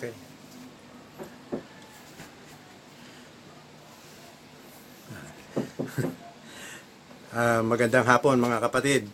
[0.00, 0.16] Okay.
[7.30, 9.06] Ah, magandang hapon mga kapatid.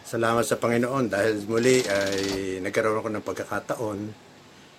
[0.00, 2.16] Salamat sa Panginoon dahil muli ay
[2.64, 3.98] nagkaroon ako ng pagkakataon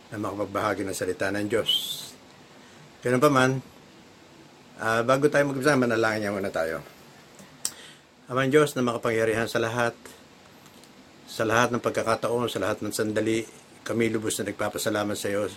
[0.10, 1.70] na makapagbahagi ng salita ng Diyos.
[3.06, 3.62] Ganun pa man,
[4.82, 6.82] ah, bago tayo mag-umpisa, manalangin niya muna tayo.
[8.32, 9.94] Amang Diyos na makapangyarihan sa lahat,
[11.30, 15.48] sa lahat ng pagkakataon, sa lahat ng sandali, kami lubos na nagpapasalamat sa iyo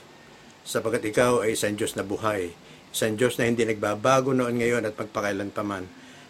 [0.62, 2.54] sapagat ikaw ay isang Diyos na buhay,
[2.94, 5.88] isang Diyos na hindi nagbabago noon ngayon at magpakailan pa man.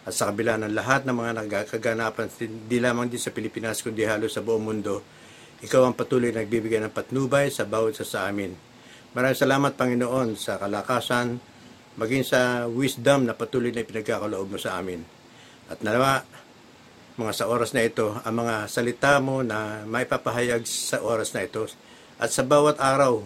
[0.08, 4.32] At sa kabila ng lahat ng mga nagkaganapan, di lamang din sa Pilipinas, kundi halos
[4.32, 5.04] sa buong mundo,
[5.60, 8.56] ikaw ang patuloy na nagbibigay ng patnubay sa bawat sa sa amin.
[9.12, 11.36] Maraming salamat, Panginoon, sa kalakasan,
[12.00, 15.04] maging sa wisdom na patuloy na pinagkakaloob mo sa amin.
[15.68, 16.24] At nawa,
[17.20, 21.68] mga sa oras na ito, ang mga salita mo na maipapahayag sa oras na ito,
[22.20, 23.24] at sa bawat araw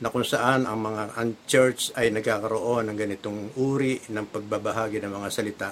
[0.00, 5.12] na kung saan ang mga ang church ay nagkakaroon ng ganitong uri ng pagbabahagi ng
[5.12, 5.70] mga salita,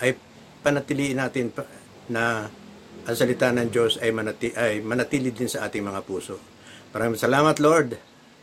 [0.00, 0.16] ay
[0.64, 1.52] panatiliin natin
[2.08, 2.48] na
[3.06, 6.40] ang salita ng Diyos ay, manati, ay manatili din sa ating mga puso.
[6.96, 7.96] Maraming salamat, Lord.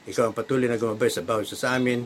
[0.05, 2.05] Ikaw ang patuloy na gumabay sa bawat sa amin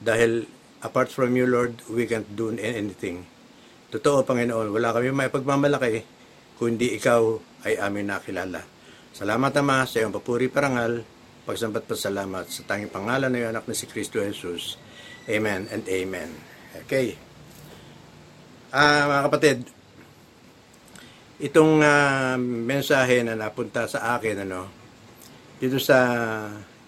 [0.00, 0.48] dahil
[0.80, 3.24] apart from you, Lord, we can't do anything.
[3.92, 6.04] Totoo, Panginoon, wala kami may pagmamalaki
[6.56, 8.75] kundi ikaw ay amin nakilala.
[9.16, 11.00] Salamat, Ama, sa iyong papuri parangal,
[11.48, 14.76] pagsambat pa salamat sa tanging pangalan ng iyong anak na si Kristo Jesus.
[15.24, 16.28] Amen and amen.
[16.84, 17.16] Okay.
[18.76, 19.58] Ah, mga kapatid,
[21.40, 24.68] itong ah, mensahe na napunta sa akin, ano,
[25.56, 25.96] dito sa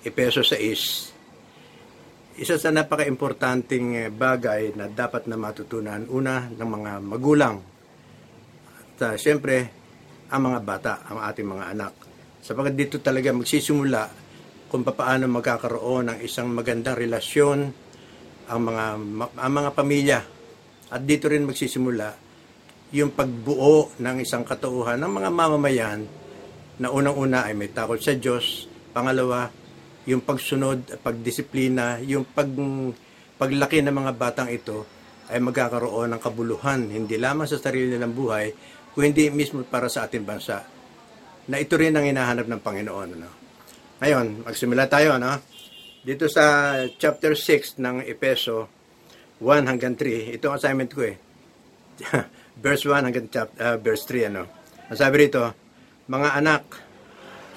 [0.04, 7.56] Epeso 6, isa sa napaka-importanting eh, bagay na dapat na matutunan, una, ng mga magulang.
[8.84, 9.72] At ah, siyempre,
[10.28, 12.07] ang mga bata, ang ating mga anak.
[12.38, 14.02] Sapagat dito talaga magsisimula
[14.68, 17.58] kung paano magkakaroon ng isang magandang relasyon
[18.48, 18.84] ang mga
[19.36, 20.20] ang mga pamilya.
[20.88, 22.28] At dito rin magsisimula
[22.96, 26.00] yung pagbuo ng isang katauhan ng mga mamamayan
[26.80, 28.64] na unang-una ay may takot sa Diyos,
[28.96, 29.52] pangalawa,
[30.08, 32.48] yung pagsunod, pagdisiplina, yung pag,
[33.36, 34.88] paglaki ng mga batang ito
[35.28, 38.48] ay magkakaroon ng kabuluhan, hindi lamang sa sarili nilang buhay,
[38.96, 40.77] kundi mismo para sa ating bansa.
[41.48, 43.08] Na ito rin ang hinahanap ng Panginoon.
[43.16, 43.28] Ano?
[44.04, 45.16] Ngayon, magsimula tayo.
[45.16, 45.32] No?
[46.04, 48.68] Dito sa chapter 6 ng Epeso
[49.40, 51.16] 1 hanggang 3, ito ang assignment ko eh.
[52.64, 54.30] verse 1 hanggang chap, uh, verse 3.
[54.30, 54.44] Ano?
[54.92, 55.42] Ang sabi rito,
[56.08, 56.62] mga anak,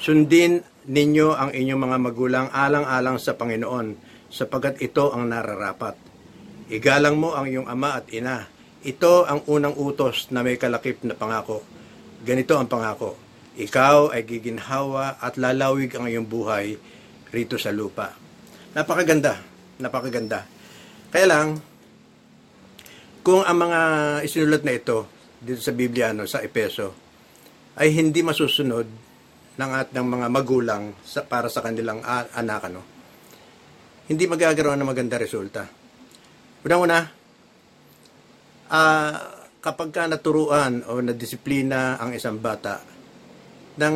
[0.02, 3.88] sundin ninyo ang inyong mga magulang alang-alang sa Panginoon,
[4.34, 5.94] sapagat ito ang nararapat.
[6.72, 8.48] Igalang mo ang iyong ama at ina.
[8.82, 11.62] Ito ang unang utos na may kalakip na pangako.
[12.26, 13.21] Ganito ang pangako.
[13.52, 16.80] Ikaw ay giginhawa at lalawig ang iyong buhay
[17.36, 18.16] rito sa lupa.
[18.72, 19.44] Napakaganda.
[19.84, 20.48] Napakaganda.
[21.12, 21.48] Kaya lang,
[23.20, 23.80] kung ang mga
[24.24, 24.98] isinulat na ito
[25.44, 26.96] dito sa Biblia, no, sa Epeso,
[27.76, 28.88] ay hindi masusunod
[29.60, 32.82] ng at ng mga magulang sa, para sa kanilang anak, ano,
[34.08, 35.68] hindi magagaroon ng maganda resulta.
[36.64, 37.00] Unang-una,
[38.72, 39.16] ah,
[39.60, 42.91] kapag ka naturuan o nadisiplina ang isang bata
[43.78, 43.96] ng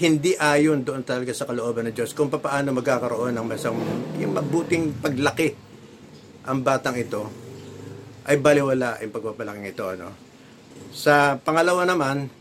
[0.00, 3.76] hindi ayon doon talaga sa kalooban ng Diyos kung paano magkakaroon ng masang
[4.16, 5.52] yung mabuting paglaki
[6.48, 7.28] ang batang ito
[8.24, 10.08] ay baliwala yung pagpapalaking ito ano?
[10.96, 12.32] Sa pangalawa naman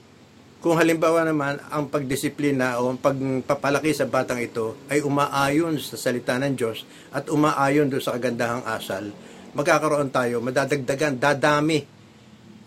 [0.59, 6.35] kung halimbawa naman ang pagdisiplina o ang pagpapalaki sa batang ito ay umaayon sa salita
[6.35, 6.83] ng Diyos
[7.15, 9.07] at umaayon doon sa kagandahang asal,
[9.55, 11.98] magkakaroon tayo, madadagdagan, dadami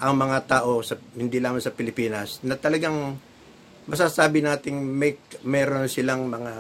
[0.03, 3.15] ang mga tao, sa, hindi lamang sa Pilipinas, na talagang
[3.87, 5.15] masasabi nating may,
[5.47, 6.53] meron silang mga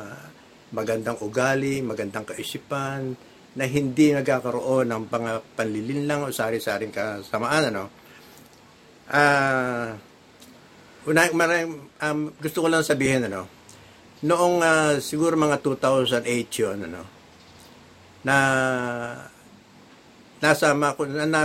[0.71, 3.19] magandang ugali, magandang kaisipan,
[3.53, 7.75] na hindi nagkakaroon ng mga panlilinlang o sari-saring kasamaan.
[7.75, 7.85] Ano?
[9.11, 9.93] Ah...
[11.03, 13.51] Una, maraming, um, gusto ko lang sabihin, ano,
[14.23, 17.03] noong ah, siguro mga 2008 yun, ano,
[18.23, 18.37] na
[20.43, 21.43] nasa ko na, na,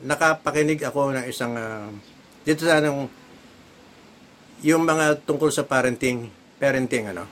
[0.00, 1.92] nakapakinig ako ng isang ah,
[2.40, 3.12] dito sa anong
[4.64, 7.28] yung mga tungkol sa parenting parenting ano?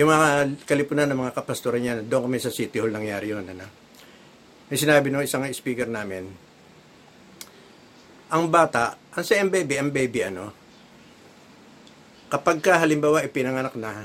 [0.00, 3.68] Yung mga kalipunan ng mga kapastoran niya doon kami sa City Hall nangyari yun ano?
[4.72, 6.48] May sinabi ng isang speaker namin
[8.28, 10.52] ang bata, ang sa baby, ang baby ano,
[12.28, 14.04] kapag ka halimbawa ipinanganak na,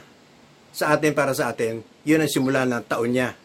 [0.72, 3.36] sa atin para sa atin, yun ang simula ng taon niya.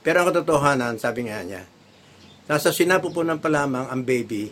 [0.00, 1.68] Pero ang katotohanan, sabi nga niya,
[2.46, 4.50] nasa sinapupunan pa lamang ang baby,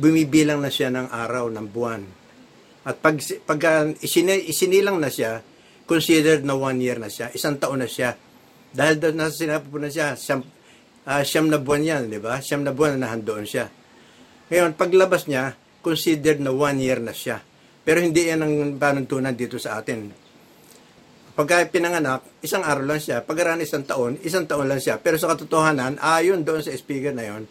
[0.00, 2.02] bumibilang na siya ng araw, ng buwan.
[2.88, 5.44] At pag, pag uh, isini, isinilang na siya,
[5.84, 8.16] considered na one year na siya, isang taon na siya.
[8.72, 10.44] Dahil doon nasa sinapupunan siya, siyam,
[11.08, 12.40] ah, siyam na buwan yan, di ba?
[12.40, 13.68] Siyam na buwan na nahandoon siya.
[14.48, 17.40] Ngayon, paglabas niya, considered na one year na siya.
[17.84, 20.27] Pero hindi yan ang panuntunan dito sa atin.
[21.38, 23.22] Pagka pinanganak, isang araw lang siya.
[23.22, 24.98] Pagkaraan isang taon, isang taon lang siya.
[24.98, 27.46] Pero sa katotohanan, ayon doon sa speaker na yon,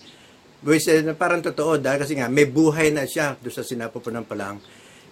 [0.75, 4.59] is parang totoo dahil kasi nga may buhay na siya doon sa sinapupunan pa lang.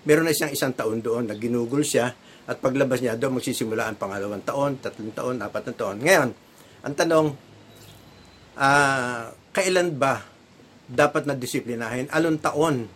[0.04, 2.12] Meron na siyang isang taon doon na ginugol siya
[2.52, 5.98] at paglabas niya doon magsisimula ang pangalawang taon, tatlong taon, apat na taon.
[6.04, 6.30] Ngayon,
[6.84, 7.28] ang tanong,
[8.60, 10.20] ah, kailan ba
[10.84, 12.12] dapat na disiplinahin?
[12.12, 12.92] Anong taon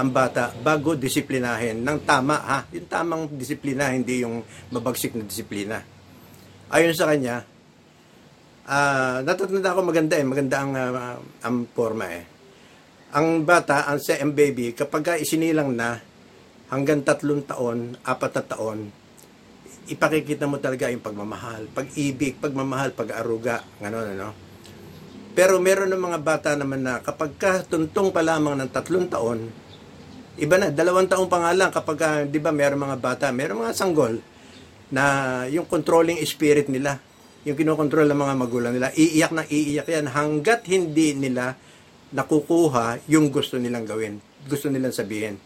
[0.00, 2.58] ang bata bago disiplinahin ng tama ha?
[2.72, 4.40] Yung tamang disiplina, hindi yung
[4.72, 5.84] mabagsik na disiplina.
[6.72, 7.44] Ayon sa kanya,
[8.64, 12.24] ah natatanda ako maganda eh, maganda ang, ah, ang forma eh.
[13.12, 16.00] Ang bata, ang sa baby, kapag ka isinilang na
[16.72, 18.78] hanggang tatlong taon, apat na taon,
[19.90, 24.30] ipakikita mo talaga yung pagmamahal, pag-ibig, pagmamahal, pag-aruga, gano'n, ano.
[25.34, 29.50] Pero meron ng mga bata naman na kapag ka tuntong pa lamang ng tatlong taon,
[30.40, 33.60] iba na, dalawang taon pa nga lang kapag, ka, di ba, meron mga bata, meron
[33.60, 34.18] mga sanggol
[34.90, 36.98] na yung controlling spirit nila,
[37.44, 41.54] yung kinokontrol ng mga magulang nila, iiyak na iiyak yan hanggat hindi nila
[42.10, 45.38] nakukuha yung gusto nilang gawin, gusto nilang sabihin.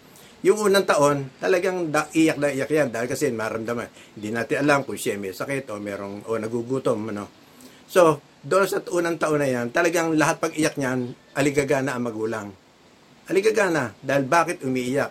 [0.45, 3.89] Yung unang taon, talagang da, iyak na iyak yan dahil kasi maramdaman.
[4.13, 7.01] Hindi natin alam kung siya may sakit o merong o nagugutom.
[7.17, 7.33] Ano.
[7.89, 12.53] So, doon sa unang taon na yan, talagang lahat pag iyak niyan, aligagana ang magulang.
[13.25, 15.09] Aligagana, dahil bakit umiiyak?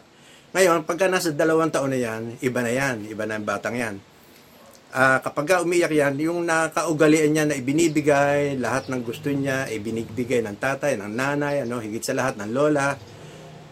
[0.53, 3.97] Ngayon, pagka nasa dalawang taon na yan, iba na yan, iba na ang batang yan.
[4.93, 10.45] Ah, kapag ka umiyak yan, yung nakaugalian niya na ibinibigay, lahat ng gusto niya, ibinigbigay
[10.45, 12.93] ng tatay, ng nanay, ano, higit sa lahat ng lola,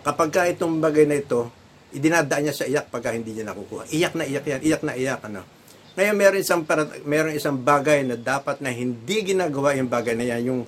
[0.02, 1.54] kapag ka itong bagay na ito,
[1.94, 3.94] idinadaan niya sa iyak pagka hindi niya nakukuha.
[3.94, 5.46] Iyak na iyak yan, iyak na iyak, ano.
[5.94, 6.66] Ngayon, meron isang,
[7.06, 10.62] meron isang bagay na dapat na hindi ginagawa yung bagay na yan, yung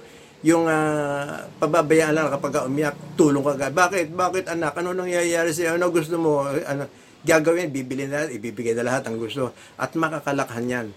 [0.43, 3.71] yung ah, pababayaan lang kapag ka umiyak, tulong ka agad.
[3.71, 4.07] Bakit?
[4.11, 4.75] Bakit anak?
[4.75, 5.79] Ano nangyayari sa'yo?
[5.79, 6.43] Ano gusto mo?
[6.45, 6.91] Ano?
[7.23, 9.55] Gagawin, bibili na, ibibigay na lahat ang gusto.
[9.79, 10.87] At makakalakhan yan.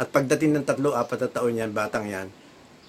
[0.00, 2.26] At pagdating ng tatlo, apat na taon yan, batang yan,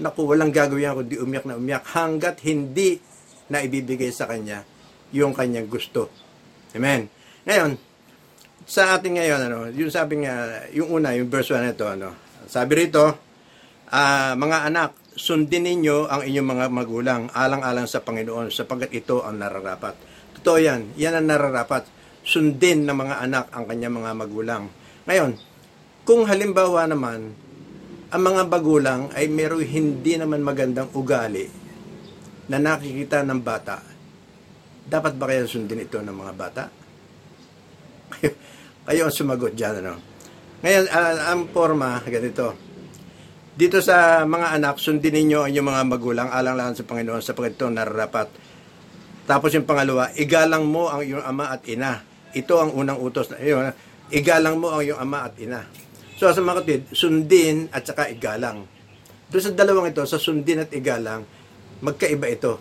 [0.02, 3.00] naku, walang gagawin kundi umiyak na umiyak hanggat hindi
[3.48, 4.66] na ibibigay sa kanya
[5.14, 6.10] yung kanyang gusto.
[6.74, 7.08] Amen.
[7.46, 7.78] Ngayon,
[8.66, 12.10] sa ating ngayon, ano, yung sabi nga, yung una, yung verse 1 nito, ano,
[12.50, 13.06] sabi rito,
[13.94, 19.40] ah, mga anak, sundin ninyo ang inyong mga magulang alang-alang sa Panginoon sapagkat ito ang
[19.40, 19.96] nararapat.
[20.40, 20.92] Totoo yan.
[21.00, 21.88] Yan ang nararapat.
[22.22, 24.64] Sundin ng mga anak ang kanyang mga magulang.
[25.08, 25.40] Ngayon,
[26.04, 27.32] kung halimbawa naman,
[28.12, 31.48] ang mga magulang ay meron hindi naman magandang ugali
[32.46, 33.82] na nakikita ng bata,
[34.86, 36.64] dapat ba kaya sundin ito ng mga bata?
[38.14, 38.30] kayo,
[38.86, 39.98] kayo ang sumagot dyan, ano?
[40.62, 42.65] Ngayon, ah, ang forma, ganito.
[43.56, 47.72] Dito sa mga anak, sundin ninyo ang inyong mga magulang alang-alang sa Panginoon sa ito
[47.72, 48.28] nararapat.
[49.24, 52.04] Tapos yung pangalawa, igalang mo ang iyong ama at ina.
[52.36, 53.72] Ito ang unang utos na yun.
[54.12, 55.64] Igalang mo ang iyong ama at ina.
[56.20, 58.68] So sa mga kapatid, sundin at saka igalang.
[59.32, 61.24] Doon sa dalawang ito, sa sundin at igalang,
[61.80, 62.60] magkaiba ito.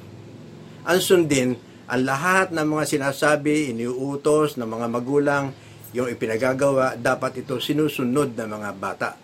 [0.86, 1.58] Ang sundin,
[1.90, 5.50] ang lahat ng mga sinasabi, iniuutos ng mga magulang,
[5.90, 9.23] yung ipinagagawa, dapat ito sinusunod ng mga bata.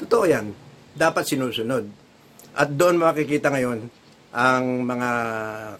[0.00, 0.52] Totoo yan.
[0.96, 1.84] Dapat sinusunod.
[2.56, 3.88] At doon makikita ngayon
[4.36, 5.10] ang mga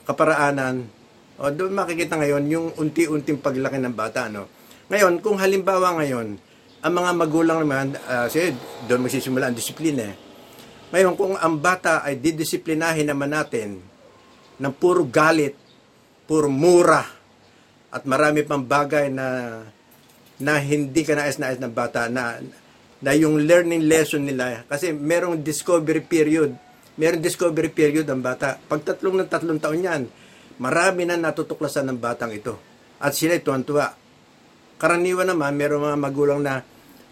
[0.08, 0.88] kaparaanan
[1.36, 4.28] o doon makikita ngayon yung unti-unting paglaki ng bata.
[4.32, 4.48] No?
[4.88, 6.40] Ngayon, kung halimbawa ngayon,
[6.80, 8.56] ang mga magulang naman, uh, kasi
[8.88, 10.08] doon magsisimula ang disiplina.
[10.08, 10.16] Eh.
[10.94, 13.82] Ngayon, kung ang bata ay didisiplinahin naman natin
[14.56, 15.58] ng puro galit,
[16.24, 17.04] puro mura,
[17.92, 19.26] at marami pang bagay na
[20.36, 22.36] na hindi ka nais-nais ng bata na
[23.04, 26.56] na yung learning lesson nila kasi merong discovery period
[26.96, 30.02] merong discovery period ang bata pag tatlong ng tatlong taon yan
[30.56, 32.56] marami na natutuklasan ng batang ito
[32.96, 33.92] at sila tuwan-tuwa
[34.80, 36.64] karaniwan naman merong mga magulang na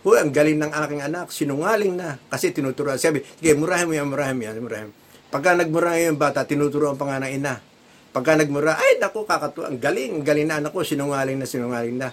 [0.04, 2.20] Huy, ang galing ng aking anak, sinungaling na.
[2.28, 3.00] Kasi tinuturuan.
[3.00, 4.92] Sabi, sige, murahin mo yan, murahin mo yan, murahin.
[5.32, 7.56] Pagka nagmura yung bata, tinuturuan pa nga ng ina.
[8.12, 12.12] Pagka nagmura, ay, naku, kakatuwa, ang galing, galing na anak ko, sinungaling na, sinungaling na.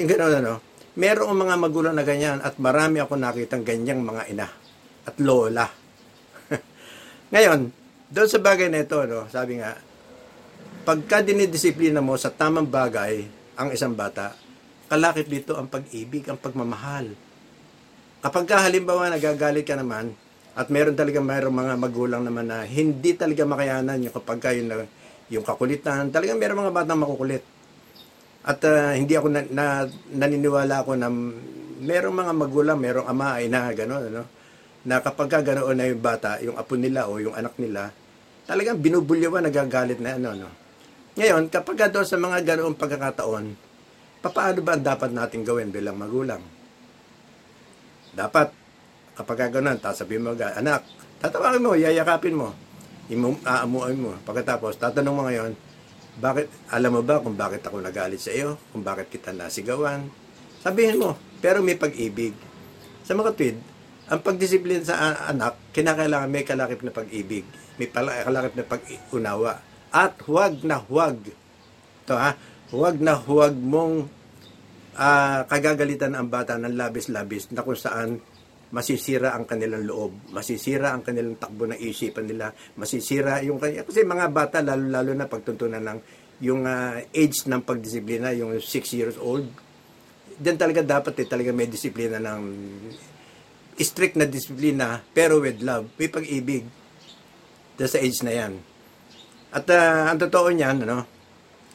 [0.00, 0.64] Yung gano'n, ano.
[0.94, 4.46] Merong mga magulang na ganyan at marami ako nakitang ganyang mga ina
[5.04, 5.66] at lola.
[7.34, 7.74] Ngayon,
[8.14, 9.74] doon sa bagay na ito, no, sabi nga,
[10.86, 13.26] pagka dinidisiplina mo sa tamang bagay
[13.58, 14.38] ang isang bata,
[14.86, 17.10] kalakip dito ang pag-ibig, ang pagmamahal.
[18.22, 20.14] Kapag ka halimbawa nagagalit ka naman,
[20.54, 24.70] at meron talaga mayroong mga magulang naman na hindi talaga makayanan yung kapag ka yung,
[25.26, 27.42] yung kakulitan, talagang meron mga batang makukulit.
[28.44, 31.08] At ah, hindi ako na, na- naniniwala ako na
[31.80, 34.22] merong mga magulang, merong ama, ina, gano'n, ano,
[34.84, 37.88] na kapag ka ganoon na yung bata, yung apo nila o yung anak nila,
[38.44, 40.50] talagang binubulyawan, nagagalit na ano, no.
[41.16, 43.44] Ngayon, kapag ka doon sa mga ganoong pagkakataon,
[44.20, 46.42] papaano ba dapat natin gawin bilang magulang?
[48.12, 48.52] Dapat,
[49.16, 50.84] kapag ka gano'n, tapos sabihin mo, anak,
[51.24, 52.52] tatawagin mo, yayakapin mo,
[53.08, 54.12] imu- aamuin mo.
[54.28, 55.52] Pagkatapos, tatanong mo ngayon,
[56.14, 58.54] bakit, alam mo ba kung bakit ako nagalit sa iyo?
[58.70, 60.06] Kung bakit kita nasigawan?
[60.62, 62.32] Sabihin mo, pero may pag-ibig.
[63.02, 63.58] Sa mga tweed,
[64.08, 67.44] ang pagdisiplina sa anak, kinakailangan may kalakip na pag-ibig.
[67.80, 69.52] May kalakip na pag-unawa.
[69.90, 71.18] At huwag na huwag,
[72.06, 72.38] to ha,
[72.70, 74.06] huwag na huwag mong
[74.98, 78.22] ah, kagagalitan ang bata ng labis-labis na kung saan
[78.74, 84.02] masisira ang kanilang loob, masisira ang kanilang takbo ng isipan nila, masisira yung kanya kasi
[84.02, 85.98] mga bata lalo-lalo na pagtuntunan ng
[86.42, 88.66] yung ah, age ng pagdisiplina, yung 6
[88.98, 89.46] years old.
[90.34, 92.42] Diyan talaga dapat eh, talaga may disiplina ng
[93.78, 96.66] strict na disiplina pero with love, may pag-ibig.
[97.78, 98.52] Dahil sa age na yan.
[99.54, 101.06] At ah, ang totoo niyan, ano,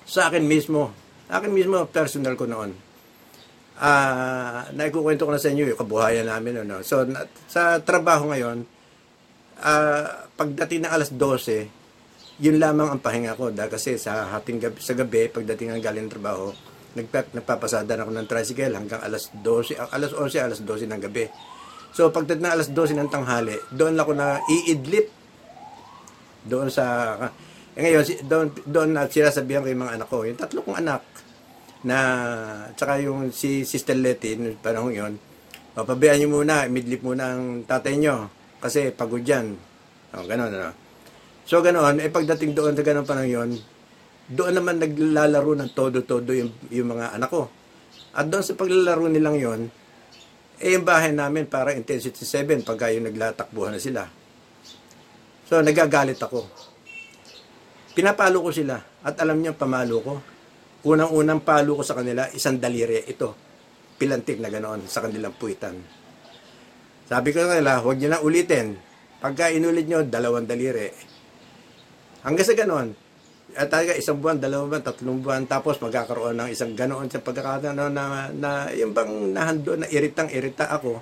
[0.03, 0.91] sa akin mismo,
[1.32, 2.88] akin mismo, personal ko noon,
[3.79, 6.83] ah naikukwento ko na sa inyo yung kabuhayan namin ano.
[6.83, 8.67] So na, sa trabaho ngayon,
[9.63, 14.77] ah pagdating ng alas 12, yun lamang ang pahinga ko dahil kasi sa hating gabi,
[14.83, 16.51] sa gabi pagdating ng galing ng trabaho,
[16.95, 21.01] nagpa, nagpapasada na ako ng tricycle hanggang alas 12, ah, alas 11, alas 12 ng
[21.07, 21.25] gabi.
[21.95, 25.07] So pagdating ng alas 12 ng tanghali, doon ako na iidlip
[26.48, 27.15] doon sa
[27.75, 31.03] eh, ngayon doon doon na sinasabihan ko yung mga anak ko, yung tatlo kong anak
[31.88, 31.98] na
[32.75, 35.13] tsaka yung si Sister Letty noong panahon yon
[35.79, 38.27] o, pabayaan nyo muna, midlip muna ang tatay nyo
[38.59, 39.55] kasi pagod yan.
[40.12, 40.75] O, ganun, ano.
[41.48, 43.51] So, ganoon, eh pagdating doon sa ganun panahon yon
[44.29, 47.50] doon naman naglalaro ng todo-todo yung, yung mga anak ko.
[48.13, 49.62] At doon sa paglalaro nilang yon
[50.59, 54.03] eh yung bahay namin para intensity 7 pagka yung naglatakbuhan na sila.
[55.48, 56.43] So, nagagalit ako.
[57.95, 58.77] Pinapalo ko sila.
[59.01, 60.13] At alam niyo, pamalo ko.
[60.79, 63.03] Unang-unang palo ko sa kanila, isang daliri.
[63.03, 63.36] Ito,
[64.00, 65.75] pilantik na ganoon sa kanilang puwitan.
[67.09, 68.79] Sabi ko sa kanila, huwag niyo na ulitin.
[69.19, 70.88] Pagka inulit niyo, dalawang daliri.
[72.24, 72.88] Hanggang sa ganoon.
[73.59, 77.75] At talaga, isang buwan, dalawang buwan, tatlong buwan, tapos magkakaroon ng isang ganoon sa pagkakataon
[77.75, 81.01] na, na, na yung bang nahando na iritang-irita ako,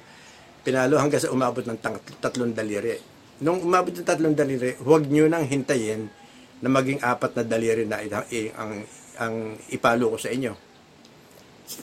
[0.66, 1.78] pinalo hanggang sa umabot ng
[2.18, 2.98] tatlong daliri.
[3.46, 6.10] Nung umabot ng tatlong daliri, huwag niyo nang hintayin
[6.64, 8.02] na maging apat na daliri na
[8.58, 8.82] ang,
[9.18, 10.54] ang ipalo ko sa inyo.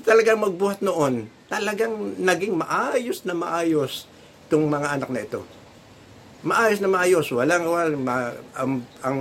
[0.00, 4.08] Talagang magbuhat noon, talagang naging maayos na maayos
[4.48, 5.40] itong mga anak na ito.
[6.44, 9.18] Maayos na maayos, walang, walang ma, ang, ang,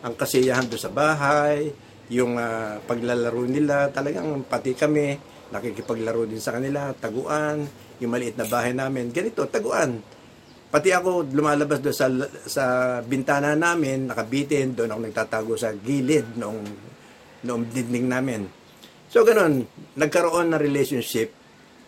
[0.00, 1.72] ang kasiyahan doon sa bahay,
[2.10, 5.16] yung ah, paglalaro nila, talagang pati kami,
[5.52, 7.64] nakikipaglaro din sa kanila, taguan,
[8.00, 10.00] yung maliit na bahay namin, ganito, taguan.
[10.70, 12.06] Pati ako lumalabas doon sa
[12.46, 12.64] sa
[13.02, 16.89] bintana namin, nakabitin, doon ako nagtatago sa gilid noong
[17.44, 18.46] noong dinding namin.
[19.10, 19.66] So ganun,
[19.98, 21.34] nagkaroon na relationship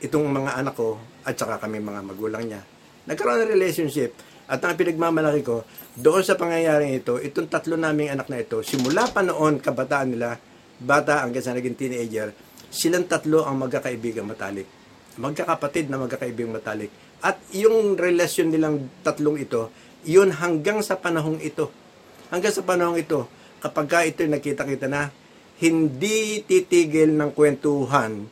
[0.02, 2.62] itong mga anak ko at saka kami mga magulang niya.
[3.06, 4.18] Nagkaroon ng relationship
[4.50, 5.62] at ang pinagmamalaki ko,
[5.94, 10.36] doon sa pangyayaring ito, itong tatlo naming anak na ito, simula pa noon kabataan nila,
[10.82, 12.34] bata hanggang sa naging teenager,
[12.66, 14.66] silang tatlo ang magkakaibigang matalik.
[15.16, 16.90] Magkakapatid na magkakaibigang matalik.
[17.22, 19.70] At yung relasyon nilang tatlong ito,
[20.02, 21.70] yun hanggang sa panahong ito.
[22.34, 23.30] Hanggang sa panahong ito,
[23.62, 25.14] kapag ka ito nakita-kita na,
[25.62, 28.26] hindi titigil ng kwentuhan.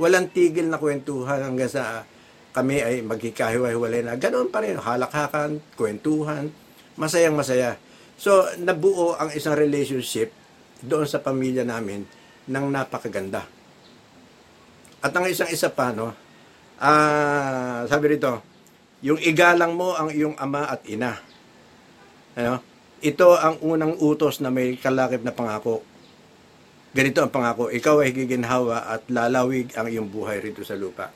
[0.00, 2.08] Walang tigil na kwentuhan hanggang sa
[2.56, 4.16] kami ay magkikahiwa-hiwalay na.
[4.16, 6.48] Ganoon pa rin, halakhakan, kwentuhan,
[6.96, 7.76] masayang masaya.
[8.16, 10.32] So, nabuo ang isang relationship
[10.80, 12.08] doon sa pamilya namin
[12.48, 13.44] ng napakaganda.
[15.04, 16.16] At ang isang isa pa, no,
[16.80, 18.42] ah, sabi rito,
[19.04, 21.14] yung igalang mo ang iyong ama at ina.
[22.34, 22.58] Ano?
[22.98, 25.86] Ito ang unang utos na may kalakip na pangako.
[26.88, 31.12] Ganito ang pangako, ikaw ay giginhawa at lalawig ang iyong buhay rito sa lupa.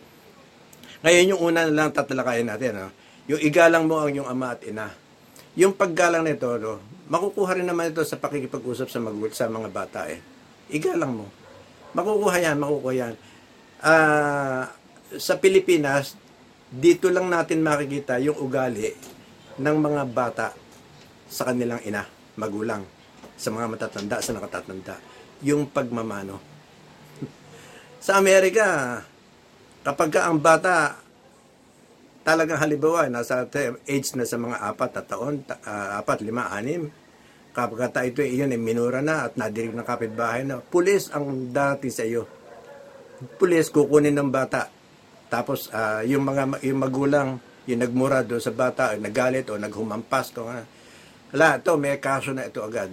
[1.03, 2.89] Ngayon yung una na lang tatalakayin natin, no?
[3.27, 4.93] yung igalang mo ang iyong ama at ina.
[5.57, 10.01] Yung paggalang nito, no, makukuha rin naman ito sa pakikipag-usap sa, magul- sa mga bata.
[10.09, 10.21] Eh.
[10.73, 11.27] Igalang mo.
[11.93, 13.15] Makukuha yan, makukuha yan.
[13.85, 14.73] Ah,
[15.17, 16.17] sa Pilipinas,
[16.73, 18.97] dito lang natin makikita yung ugali
[19.61, 20.49] ng mga bata
[21.29, 22.09] sa kanilang ina,
[22.41, 22.81] magulang,
[23.37, 25.12] sa mga matatanda, sa nakatatanda.
[25.43, 26.39] Yung pagmamano.
[28.05, 28.99] sa Amerika,
[29.83, 31.03] kapag ka ang bata
[32.23, 33.47] talagang halimbawa nasa
[33.87, 36.87] age na sa mga apat na taon, ta- ah, apat, lima, anim,
[37.53, 42.07] kapag ito yun ay minura na at nadirig ng kapitbahay na, pulis ang dati sa
[42.07, 42.25] iyo.
[43.39, 44.71] Pulis kukunin ng bata.
[45.29, 47.29] Tapos ah, yung mga yung magulang,
[47.67, 50.63] yung nagmura doon sa bata, nagalit o naghumampas ko nga.
[51.35, 52.91] Wala, ito, may kaso na ito agad.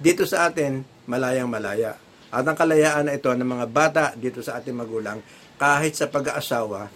[0.00, 1.92] Dito sa atin, malayang malaya.
[2.32, 5.20] At ang kalayaan na ito ng mga bata dito sa ating magulang,
[5.60, 6.88] kahit sa pag-aasawa,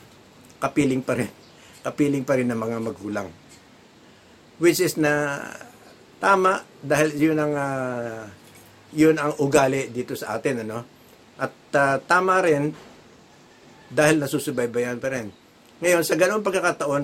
[0.56, 1.28] kapiling pa rin.
[1.84, 3.28] Kapiling pa rin ng mga magulang.
[4.56, 5.36] Which is na
[6.16, 8.24] tama dahil yun ang ah,
[8.96, 10.80] yun ang ugali dito sa atin ano.
[11.36, 12.72] At ah, tama rin
[13.92, 15.28] dahil nasusubaybayan pa rin.
[15.84, 17.02] Ngayon, sa ganoong pagkakataon,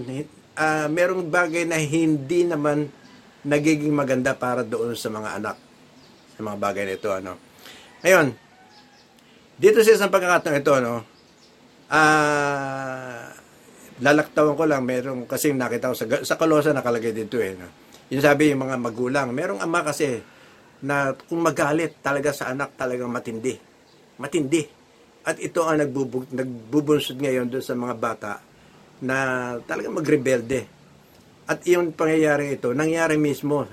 [0.56, 2.88] ah, merong bagay na hindi naman
[3.44, 5.69] nagiging maganda para doon sa mga anak.
[6.40, 7.36] Sa mga bagay na ito, ano.
[8.00, 8.32] Ngayon,
[9.60, 11.04] dito sa isang pagkakataon ito, ano,
[11.92, 13.28] ah,
[14.00, 17.68] lalaktawan ko lang, merong, kasi nakita ko sa, sa Kalosa nakalagay dito eh, no.
[18.08, 20.24] Yung sabi yung mga magulang, merong ama kasi
[20.80, 23.60] na kung magalit talaga sa anak talagang matindi.
[24.16, 24.64] Matindi.
[25.28, 28.32] At ito ang nagbubug, nagbubunsod ngayon doon sa mga bata
[29.04, 29.16] na
[29.68, 30.64] talagang magrebelde.
[31.44, 33.68] At yung pangyayari ito, nangyari mismo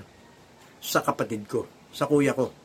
[0.84, 2.57] sa kapatid ko, sa kuya ko.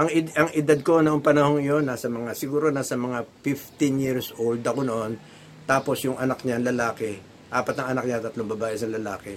[0.00, 4.32] Ang, ed- ang edad ko noong panahon yon nasa mga, siguro nasa mga 15 years
[4.40, 5.20] old ako noon.
[5.68, 7.20] Tapos yung anak niya, lalaki,
[7.52, 9.34] apat ng anak niya, tatlong babae sa lalaki.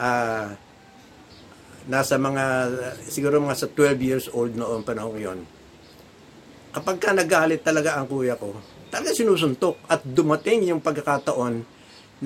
[0.00, 0.56] Ah,
[1.84, 2.44] nasa mga,
[3.04, 5.40] siguro mga sa 12 years old noong panahon yon
[6.74, 8.50] kapag ka nagalit talaga ang kuya ko,
[8.90, 11.62] talaga sinusuntok at dumating yung pagkakataon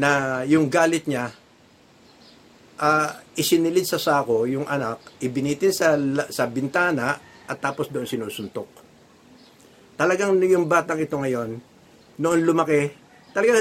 [0.01, 1.29] na yung galit niya
[2.79, 5.99] ah isinilid sa sako yung anak, ibinitin sa
[6.31, 8.69] sa bintana at tapos doon sinusuntok.
[9.99, 11.59] Talagang yung batang ito ngayon,
[12.21, 12.93] noon lumaki,
[13.35, 13.59] talagang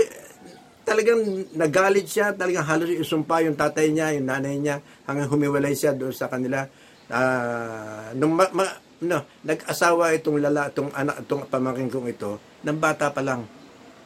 [0.87, 1.19] talagang
[1.51, 6.15] nagalit siya, talagang halos isumpa yung tatay niya, yung nanay niya, hanggang humiwalay siya doon
[6.15, 6.63] sa kanila.
[7.11, 12.79] Ah, nung ma- ma- no, nag-asawa itong lala, itong anak, itong pamangkin kong ito, ng
[12.79, 13.43] bata pa lang.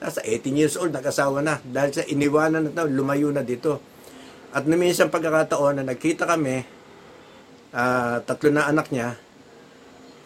[0.02, 1.62] Nasa 18 years old, nag-asawa na.
[1.62, 3.78] Dahil sa iniwanan na lumayo na dito.
[4.50, 6.66] At nung minsan pagkakataon na nagkita kami,
[7.78, 9.14] ah, tatlo na anak niya,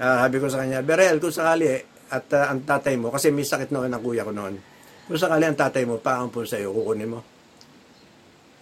[0.02, 1.70] ah, sabi ko sa kanya, Berel, kung sakali,
[2.12, 4.56] at ah, ang tatay mo, kasi may sakit noon ang kuya ko noon,
[5.06, 7.20] kung sakali ang tatay mo, paampun sa'yo, kukunin mo.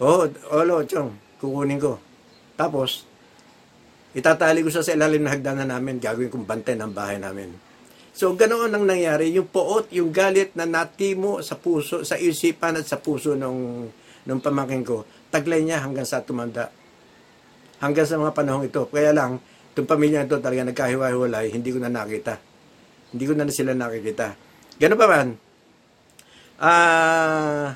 [0.04, 2.02] Oo, oh, olo, chong, kukunin ko.
[2.60, 3.08] Tapos,
[4.14, 7.54] itatali ko siya sa ilalim ng hagdanan namin, gagawin kong bantay ng bahay namin.
[8.14, 9.34] So, ganoon ang nangyari.
[9.34, 13.90] Yung poot, yung galit na natimo sa puso, sa isipan at sa puso nung,
[14.30, 15.02] nung pamangkin ko,
[15.34, 16.70] taglay niya hanggang sa tumanda.
[17.82, 18.86] Hanggang sa mga panahong ito.
[18.86, 19.42] Kaya lang,
[19.74, 22.38] itong pamilya ito talaga nagkahiwa-hiwalay, hindi ko na nakita.
[23.10, 24.38] Hindi ko na sila nakikita.
[24.78, 25.30] Ganun pa man,
[26.62, 27.74] ah,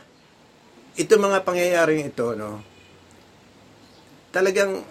[0.94, 2.62] ito mga pangyayaring ito, no,
[4.30, 4.86] talagang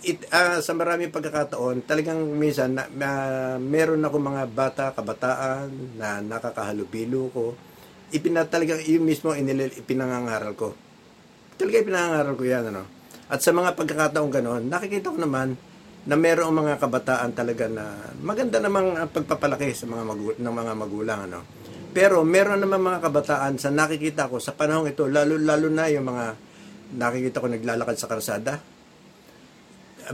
[0.00, 6.24] it, ah, sa maraming pagkakataon, talagang minsan na, na- meron ako mga bata, kabataan na
[6.24, 7.44] nakakahalubilo ko.
[8.10, 10.72] Ipina, talagang yung mismo inilil, ipinangangaral ko.
[11.60, 12.64] Talaga ipinangangaral ko yan.
[12.72, 12.82] Ano?
[13.30, 15.54] At sa mga pagkakataon ganon, nakikita ko naman
[16.08, 17.92] na merong mga kabataan talaga na
[18.24, 21.18] maganda namang ang pagpapalaki sa mga magu- ng mga magulang.
[21.28, 21.38] Ano?
[21.92, 26.24] Pero meron naman mga kabataan sa nakikita ko sa panahong ito, lalo-lalo na yung mga
[26.96, 28.52] nakikita ko naglalakad sa karsada,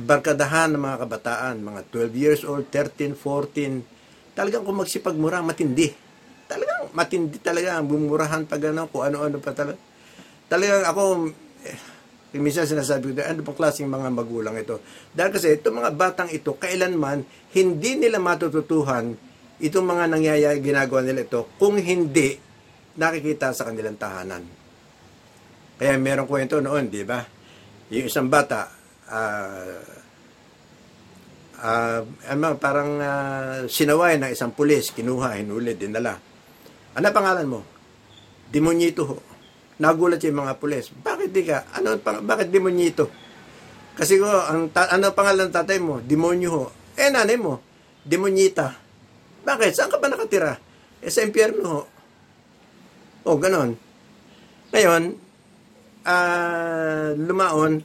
[0.00, 5.88] barkadahan ng mga kabataan, mga 12 years old, 13, 14, talagang kung magsipagmura, matindi.
[6.46, 9.78] Talagang matindi talaga ang bumurahan pag ano, kung ano-ano pa talaga.
[10.46, 11.02] Talagang ako,
[11.64, 11.78] eh,
[12.34, 14.82] minsan sinasabi ko, ano pang klaseng mga magulang ito?
[15.14, 17.22] Dahil kasi itong mga batang ito, kailanman,
[17.54, 19.14] hindi nila matututuhan
[19.62, 22.36] itong mga nangyayari, ginagawa nila ito, kung hindi
[22.96, 24.42] nakikita sa kanilang tahanan.
[25.76, 27.20] Kaya merong kwento noon, di ba?
[27.92, 28.68] Yung isang bata,
[29.12, 29.96] ah
[31.62, 36.20] ah, ano, parang ah, sinaway ng isang pulis, kinuha, hinuli, dinala.
[36.96, 37.60] Ano pangalan mo?
[38.48, 39.16] Demonyito ho.
[39.76, 40.88] Nagulat yung mga pulis.
[40.88, 41.68] Bakit di ka?
[41.76, 43.12] Ano, pang, bakit demonyito?
[43.92, 46.00] Kasi ko, ang ta- ano pangalan ng tatay mo?
[46.00, 46.64] Demonyo ho.
[46.96, 47.60] Eh, nanay mo?
[48.00, 48.72] Demonyita.
[49.44, 49.72] Bakit?
[49.76, 50.56] Saan ka ba nakatira?
[51.04, 51.82] Eh, sa impyerno ho.
[53.28, 53.76] Oh, ganon.
[54.72, 55.02] Ngayon,
[56.06, 57.82] ah lumaon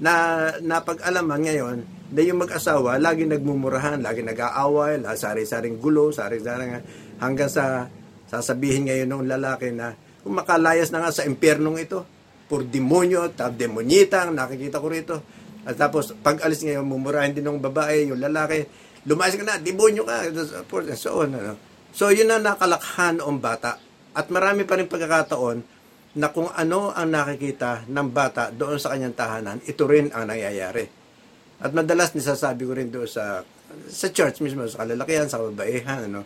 [0.00, 6.80] na napag-alaman ngayon na yung mag-asawa lagi nagmumurahan, lagi nag-aaway, sari-saring gulo, sari-saring
[7.20, 7.92] hanggang sa
[8.24, 9.92] sasabihin ngayon ng lalaki na
[10.24, 12.08] kung makalayas na nga sa impyernong ito,
[12.48, 15.16] pur demonyo, tab demonyita ang nakikita ko rito.
[15.68, 18.64] At tapos pag alis ngayon mumurahin din ng babae, yung lalaki,
[19.04, 20.32] lumayas ka na, demonyo ka,
[20.96, 21.36] so on.
[21.36, 21.54] Ano.
[21.92, 23.76] So yun ang nakalakhan noong bata.
[24.16, 25.58] At marami pa rin pagkakataon
[26.18, 30.88] na kung ano ang nakikita ng bata doon sa kanyang tahanan, ito rin ang nangyayari.
[31.60, 33.44] At madalas nisasabi ko rin doon sa
[33.92, 36.24] sa church mismo, sa kalalakihan, sa kababaihan, ano,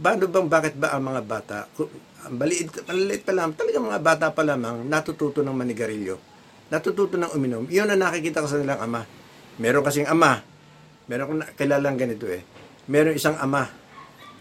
[0.00, 1.58] Paano bang, bakit ba ang mga bata,
[2.26, 6.16] ang maliit, maliit pa lang, talagang mga bata pa lamang, natututo ng manigarilyo.
[6.70, 7.66] Natututo ng uminom.
[7.66, 9.02] Iyon ang nakikita ko sa nilang ama.
[9.58, 10.38] Meron kasing ama.
[11.10, 12.46] Meron kong na- kilalang ganito eh.
[12.86, 13.66] Meron isang ama.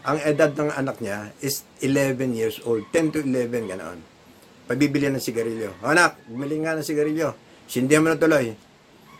[0.06, 2.86] Ang edad ng anak niya is 11 years old.
[2.94, 4.00] 10 to 11, ganoon.
[4.70, 5.82] Pabibili ng sigarilyo.
[5.82, 7.34] "O, Anak, bumili nga ng sigarilyo.
[7.66, 8.54] Sindihan mo na tuloy.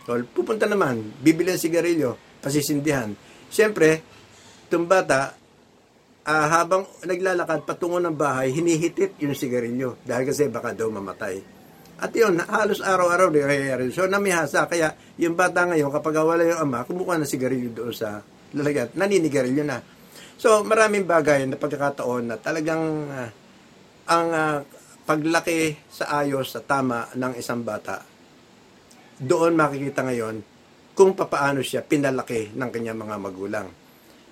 [0.06, 3.12] So, pupunta naman, bibili ng sigarilyo, pasisindihan.
[3.50, 4.06] Siyempre,
[4.70, 5.34] itong bata,
[6.26, 11.40] ah, habang naglalakad patungo ng bahay, hinihitit yung sigarilyo dahil kasi baka daw mamatay.
[12.00, 13.92] At yun, halos araw-araw nangyayari.
[13.92, 14.64] So, namihasa.
[14.64, 18.24] Kaya, yung bata ngayon, kapag wala yung ama, kumukuha ng sigarilyo doon sa
[18.56, 18.88] lalagyan.
[18.96, 19.84] Naninigarilyo na.
[20.40, 23.28] So, maraming bagay na pagkakataon na talagang ah,
[24.08, 24.58] ang ah,
[25.04, 28.00] paglaki sa ayos, sa tama ng isang bata,
[29.20, 30.40] doon makikita ngayon
[30.96, 33.68] kung papaano siya pinalaki ng kanyang mga magulang.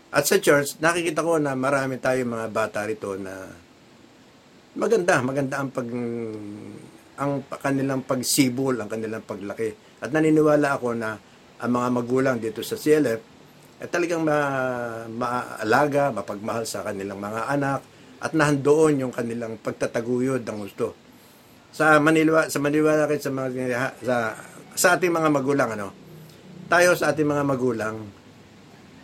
[0.08, 3.44] At sa church, nakikita ko na marami tayong mga bata rito na
[4.78, 5.88] maganda, maganda ang pag
[7.18, 9.74] ang kanilang pagsibol, ang kanilang paglaki.
[9.98, 11.18] At naniniwala ako na
[11.58, 13.20] ang mga magulang dito sa CLF
[13.82, 14.38] ay talagang ma,
[15.10, 17.80] maalaga, mapagmahal sa kanilang mga anak
[18.22, 20.94] at nahandoon yung kanilang pagtataguyod ng gusto.
[21.74, 23.48] Sa Manila, sa Manila rin sa mga
[24.02, 24.16] sa,
[24.74, 25.88] sa ating mga magulang ano.
[26.70, 27.96] Tayo sa ating mga magulang,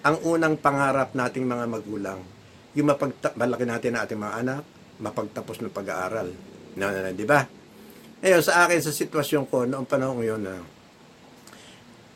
[0.04, 2.20] ang unang pangarap nating mga magulang,
[2.76, 4.62] yung mapagta- malaki natin na ating mga anak,
[5.00, 6.28] mapagtapos ng pag-aaral.
[6.76, 7.40] No, no, no, di ba?
[8.20, 10.60] Ngayon, sa akin, sa sitwasyon ko, noong panahon yun, na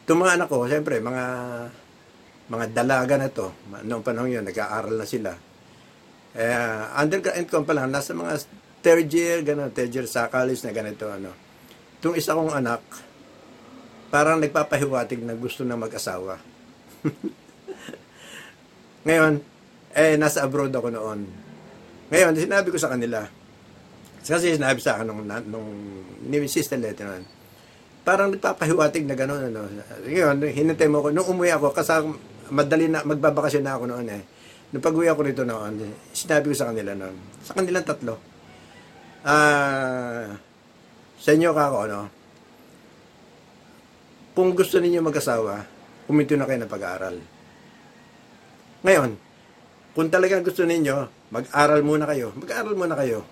[0.05, 1.25] itong mga anak ko, siyempre, mga
[2.49, 3.53] mga dalaga na to,
[3.85, 5.33] noong panahon yun, nag-aaral na sila.
[6.37, 8.37] Eh, undergrad ko pa lang, nasa mga
[8.85, 11.33] third year, gano'n, third year sa college na ganito, ano.
[12.01, 12.85] Itong isa kong anak,
[14.09, 16.37] parang nagpapahiwatig na gusto na mag-asawa.
[19.09, 19.41] Ngayon,
[19.97, 21.25] eh, nasa abroad ako noon.
[22.13, 23.25] Ngayon, sinabi ko sa kanila,
[24.21, 25.69] kasi sinabi sa akin nung, nung
[26.29, 27.25] ni Sister Letty noon,
[28.05, 29.49] parang nagpapahiwatig na gano'n.
[29.49, 29.65] Ano.
[30.05, 31.09] Ngayon, hinintay mo ko.
[31.09, 32.05] Nung umuwi ako, kasi
[32.53, 34.23] madali na, magbabakasyon na ako noon eh.
[34.77, 38.21] Nung pag-uwi ako rito noon, sinabi ko sa kanila noon, sa kanilang tatlo,
[39.25, 40.37] ah,
[41.17, 42.01] sa inyo ka ako, ano,
[44.37, 45.65] kung gusto ninyo mag-asawa,
[46.13, 47.38] huminto na kayo ng pag-aaral.
[48.87, 49.19] Ngayon,
[49.99, 52.31] kung talagang gusto ninyo, mag-aral muna kayo.
[52.39, 53.27] Mag-aral muna kayo.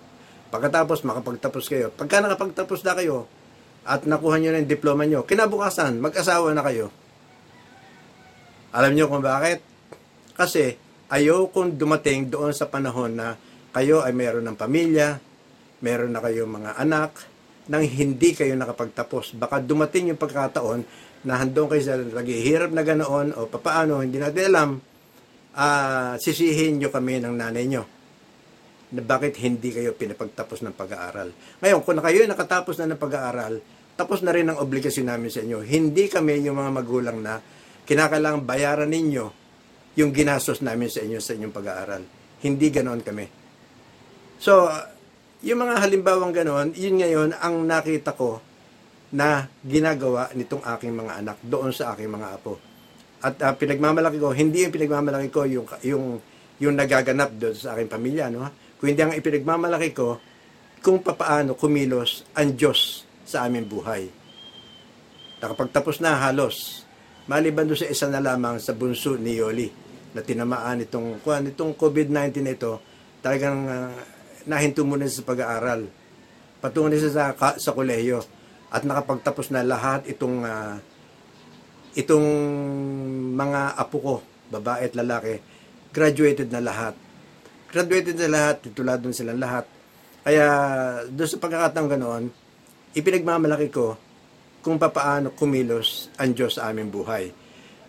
[0.51, 1.95] Pagkatapos, makapagtapos kayo.
[1.95, 3.31] Pagka nakapagtapos na kayo,
[3.87, 6.91] at nakuha nyo na yung diploma nyo, kinabukasan, mag-asawa na kayo.
[8.75, 9.63] Alam nyo kung bakit?
[10.35, 10.75] Kasi,
[11.07, 13.39] ayaw kong dumating doon sa panahon na
[13.71, 15.23] kayo ay meron ng pamilya,
[15.87, 17.15] meron na kayong mga anak,
[17.71, 19.39] nang hindi kayo nakapagtapos.
[19.39, 20.83] Baka dumating yung pagkataon
[21.23, 24.71] na handong kayo sa naghihirap na ganoon o papaano, hindi natin alam,
[25.57, 27.85] ah sisihin nyo kami ng nanay nyo
[28.93, 31.35] na bakit hindi kayo pinapagtapos ng pag-aaral.
[31.59, 33.59] Ngayon, kung kayo ay nakatapos na ng pag-aaral,
[33.99, 35.65] tapos na rin ang obligasyon namin sa inyo.
[35.65, 37.41] Hindi kami yung mga magulang na
[37.89, 39.25] kinakailangan bayaran ninyo
[39.97, 42.03] yung ginastos namin sa inyo sa inyong pag-aaral.
[42.45, 43.27] Hindi ganoon kami.
[44.37, 44.69] So,
[45.41, 48.45] yung mga halimbawang ganoon, yun ngayon ang nakita ko
[49.17, 52.61] na ginagawa nitong aking mga anak doon sa aking mga apo.
[53.27, 56.05] At ah, pinagmamalaki ko, hindi yung pinagmamalaki ko yung, yung,
[56.63, 58.47] yung nagaganap doon sa aking pamilya, no?
[58.79, 60.23] Kundi ang ipinagmamalaki ko
[60.79, 64.07] kung papaano kumilos ang Diyos sa aming buhay.
[65.43, 66.87] Nakapagtapos na halos.
[67.27, 69.67] Maliban doon sa isa na lamang sa bunso ni Yoli
[70.15, 72.79] na tinamaan itong, kuan, itong COVID-19 na ito,
[73.19, 73.91] talagang ah,
[74.47, 75.91] nahinto muna sa pag-aaral.
[76.63, 78.23] Patungo na siya sa, sa kolehiyo.
[78.71, 80.79] At nakapagtapos na lahat itong ah,
[81.97, 82.29] itong
[83.33, 84.17] mga apo ko,
[84.53, 85.41] babae at lalaki,
[85.91, 86.95] graduated na lahat.
[87.73, 89.65] Graduated na lahat, titulado na silang lahat.
[90.23, 90.47] Kaya
[91.09, 92.25] doon sa pagkakataong ganoon,
[92.93, 93.97] ipinagmamalaki ko
[94.61, 97.31] kung papaano kumilos ang Diyos sa aming buhay.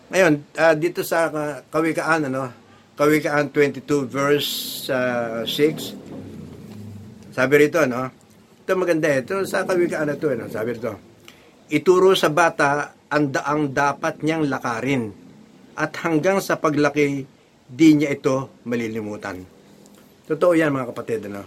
[0.08, 2.48] Ngayon, ah, dito sa uh, Kawikaan, ano,
[2.96, 4.50] Kawikaan 22 verse
[4.88, 8.08] ah, 6, sabi rito, ano,
[8.62, 10.94] ito maganda eh, ito sa Kawikaan na ito, ano, sabi rito,
[11.68, 15.12] ituro sa bata ang daang dapat niyang lakarin
[15.78, 17.24] at hanggang sa paglaki,
[17.68, 19.44] di niya ito malilimutan.
[20.28, 21.24] Totoo yan mga kapatid.
[21.30, 21.46] Ano?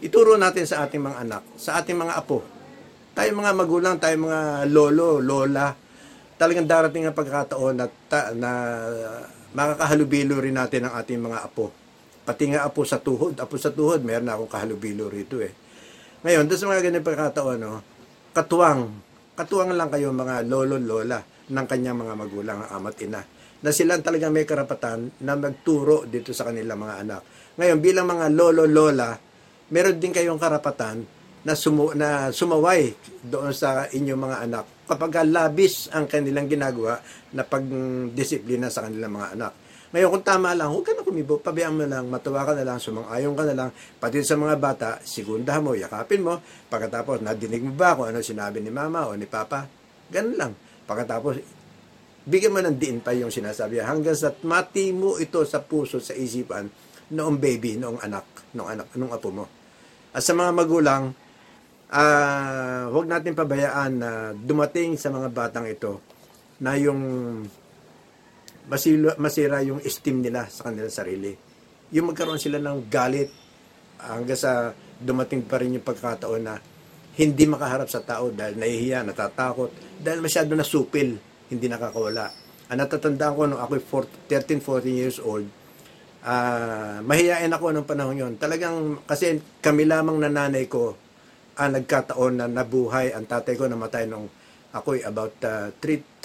[0.00, 2.40] Ituro natin sa ating mga anak, sa ating mga apo.
[3.12, 5.70] Tayo mga magulang, tayo mga lolo, lola,
[6.40, 8.50] talagang darating ang pagkakataon na, ta, na
[9.54, 11.70] makakahalubilo rin natin ang ating mga apo.
[12.24, 13.36] Pati nga apo sa tuhod.
[13.36, 15.52] Apo sa tuhod, meron na akong kahalubilo rito eh.
[16.24, 17.84] Ngayon, doon sa mga ganyan pagkakataon, no,
[18.32, 18.88] katuwang,
[19.34, 23.20] katuwang lang kayo mga lolo, lola ng kanyang mga magulang, ama't ina,
[23.60, 27.22] na sila talagang may karapatan na magturo dito sa kanilang mga anak.
[27.58, 29.14] Ngayon, bilang mga lolo, lola,
[29.70, 31.02] meron din kayong karapatan
[31.44, 37.00] na, sumu na sumaway doon sa inyong mga anak kapag labis ang kanilang ginagawa
[37.32, 39.52] na pagdisiplina sa kanilang mga anak.
[39.94, 42.82] Ngayon, kung tama lang, huwag ka na kumibo, pabayaan mo lang, matuwa ka na lang,
[42.82, 43.70] sumang-ayon ka na lang,
[44.02, 48.58] pati sa mga bata, sigundahan mo, yakapin mo, pagkatapos, nadinig mo ba kung ano sinabi
[48.58, 49.70] ni mama o ni papa?
[50.10, 50.52] Ganun lang.
[50.90, 51.38] Pagkatapos,
[52.26, 56.10] bigyan mo ng diin pa yung sinasabi hanggang sa mati mo ito sa puso, sa
[56.10, 56.66] isipan,
[57.14, 59.46] noong baby, noong anak, noong anak, noong apo mo.
[60.10, 61.14] At sa mga magulang,
[61.94, 66.02] ah huwag natin pabayaan na dumating sa mga batang ito
[66.58, 66.98] na yung
[68.68, 71.32] masira, masira yung esteem nila sa kanilang sarili.
[71.92, 73.30] Yung magkaroon sila ng galit
[74.00, 76.56] hanggang sa dumating pa rin yung pagkataon na
[77.14, 79.70] hindi makaharap sa tao dahil nahihiya, natatakot,
[80.02, 81.14] dahil masyado na supil,
[81.46, 82.26] hindi nakakawala.
[82.72, 83.78] Ang natatandaan ko nung ako
[84.26, 85.46] 13, 14 years old,
[86.24, 88.32] ah mahihain ako nung panahon yon.
[88.40, 90.96] Talagang, kasi kami lamang na nanay ko
[91.54, 93.14] ang nagkataon na nabuhay.
[93.14, 94.26] Ang tatay ko namatay nung
[94.74, 95.78] ako'y about 3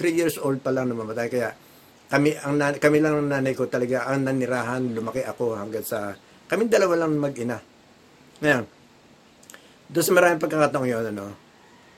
[0.09, 1.29] years old pa lang namamatay.
[1.29, 1.53] Kaya
[2.09, 6.17] kami ang kami lang ng nanay ko talaga ang nanirahan, lumaki ako hanggang sa
[6.49, 7.61] kami dalawa lang mag-ina.
[8.41, 8.65] Ngayon,
[9.93, 11.37] doon sa maraming pagkakataong yun, ano,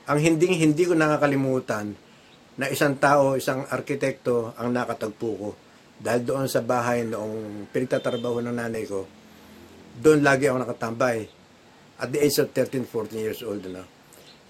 [0.04, 1.96] ang hindi hindi ko nakakalimutan
[2.60, 5.50] na isang tao, isang arkitekto ang nakatagpo ko
[5.96, 9.08] dahil doon sa bahay noong pinagtatrabaho ng nanay ko,
[9.96, 11.24] doon lagi ako nakatambay
[12.02, 13.62] at the age of 13, 14 years old.
[13.64, 13.86] Ano.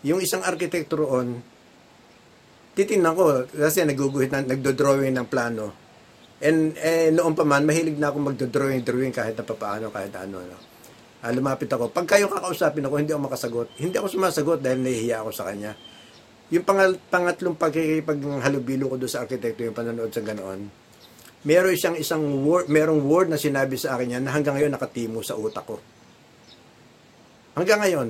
[0.03, 1.44] Yung isang arkitekto roon,
[2.72, 5.72] titingnan ko kasi naguguhit na nagdo-drawing ng plano.
[6.42, 10.42] And eh, noon pa man mahilig na ako magdo-drawing drawing kahit na papaano kahit ano
[10.42, 10.58] no.
[11.22, 11.94] Ah, lumapit ako.
[11.94, 13.68] Pag kayo kakausapin ako, hindi ako makasagot.
[13.78, 15.78] Hindi ako sumasagot dahil nahihiya ako sa kanya.
[16.50, 20.66] Yung pangal, pangatlong pagkikipaghalubilo ko doon sa arkitekto, yung panonood sa ganoon,
[21.46, 25.22] meron siyang isang word, merong word na sinabi sa akin yan na hanggang ngayon nakatimo
[25.22, 25.78] sa utak ko.
[27.54, 28.08] Hanggang ngayon,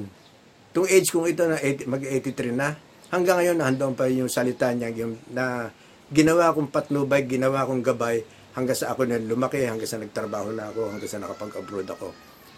[0.72, 2.80] tung age kong ito na 80, mag-83 na,
[3.12, 5.68] hanggang ngayon nandoon pa yung salita niya yung na
[6.08, 8.24] ginawa kong patnubay, ginawa kong gabay
[8.56, 12.08] hanggang sa ako na lumaki, hanggang sa nagtrabaho na ako, hanggang sa nakapag-abroad ako.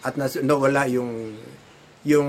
[0.03, 1.35] At nas, nawala yung
[2.05, 2.29] yung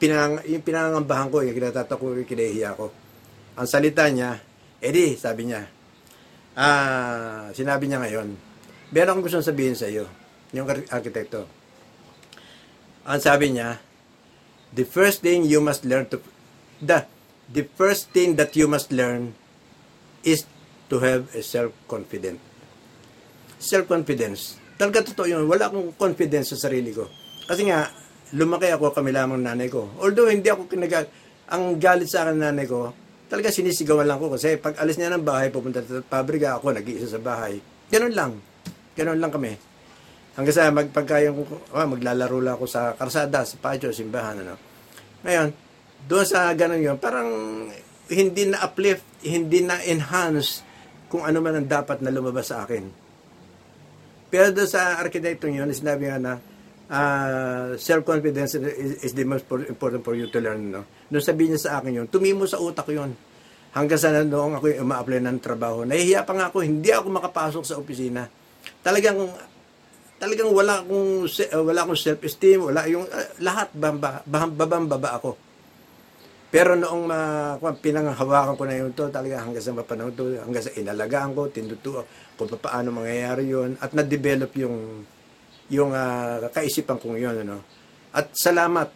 [0.00, 2.26] pinang yung pinangangambahan ko, yung kinatata ko, yung
[2.74, 2.86] ko.
[3.58, 4.38] Ang salita niya,
[4.78, 5.66] Eddie, sabi niya,
[6.54, 8.28] ah, sinabi niya ngayon,
[8.94, 10.06] meron akong gustong sabihin sa iyo,
[10.54, 11.50] yung ar- arkitekto.
[13.02, 13.82] Ang sabi niya,
[14.70, 16.22] the first thing you must learn to,
[16.78, 17.02] the,
[17.48, 19.32] the first thing that you must learn
[20.20, 20.44] is
[20.92, 22.40] to have a self-confidence.
[23.58, 24.60] Self-confidence.
[24.78, 25.44] Talaga totoo yun.
[25.48, 27.08] Wala akong confidence sa sarili ko.
[27.48, 27.88] Kasi nga,
[28.36, 29.90] lumaki ako kami lamang nanay ko.
[29.98, 31.08] Although hindi ako kinag...
[31.48, 32.92] Ang galit sa akin nanay ko,
[33.32, 34.28] talaga sinisigawan lang ko.
[34.28, 37.56] Kasi pag alis niya ng bahay, pupunta sa pabrika, ako nag-iisa sa bahay.
[37.88, 38.32] Ganun lang.
[38.92, 39.56] Ganun lang kami.
[40.36, 44.60] Hanggang sa magpagka yung, ah, maglalaro lang ako sa karsada, sa patio, simbahan, ano.
[45.24, 45.48] Ngayon,
[46.06, 47.28] doon sa ganun yun, parang
[48.08, 50.64] hindi na uplift, hindi na enhance
[51.08, 52.84] kung ano man ang dapat na lumabas sa akin.
[54.28, 56.32] Pero doon sa architecture yun, sinabi nga na
[56.92, 60.72] uh, self-confidence is, is the most important for you to learn.
[60.72, 60.84] No?
[61.08, 63.16] Doon sabihin niya sa akin yun, tumimo sa utak yun.
[63.72, 67.76] Hanggang sa noong ako uma-apply ng trabaho, nahihiya pa nga ako, hindi ako makapasok sa
[67.76, 68.24] opisina.
[68.80, 69.28] Talagang
[70.18, 71.28] talagang wala akong
[71.68, 75.47] wala akong self-esteem, wala yung uh, lahat bamba, babamba ako.
[76.48, 80.72] Pero noong uh, pinanghawakan ko na yun to, talaga hanggang sa mapanahon to, hanggang sa
[80.80, 82.08] inalagaan ko, tinutuo
[82.40, 85.04] kung paano mangyayari yun, at na-develop yung
[85.68, 87.44] yung uh, kaisipan kong yun.
[87.44, 87.60] Ano?
[88.16, 88.88] At salamat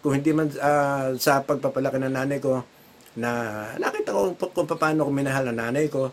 [0.00, 2.64] kung hindi man uh, sa pagpapalaki ng nanay ko,
[3.20, 3.30] na
[3.76, 6.08] nakita ko kung paano ko minahal ng nanay ko,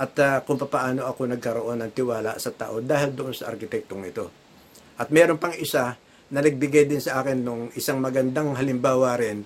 [0.00, 4.32] at uh, kung paano ako nagkaroon ng tiwala sa tao dahil doon sa arkitektong ito.
[4.96, 5.92] At meron pang isa
[6.32, 9.44] na nagbigay din sa akin nung isang magandang halimbawa rin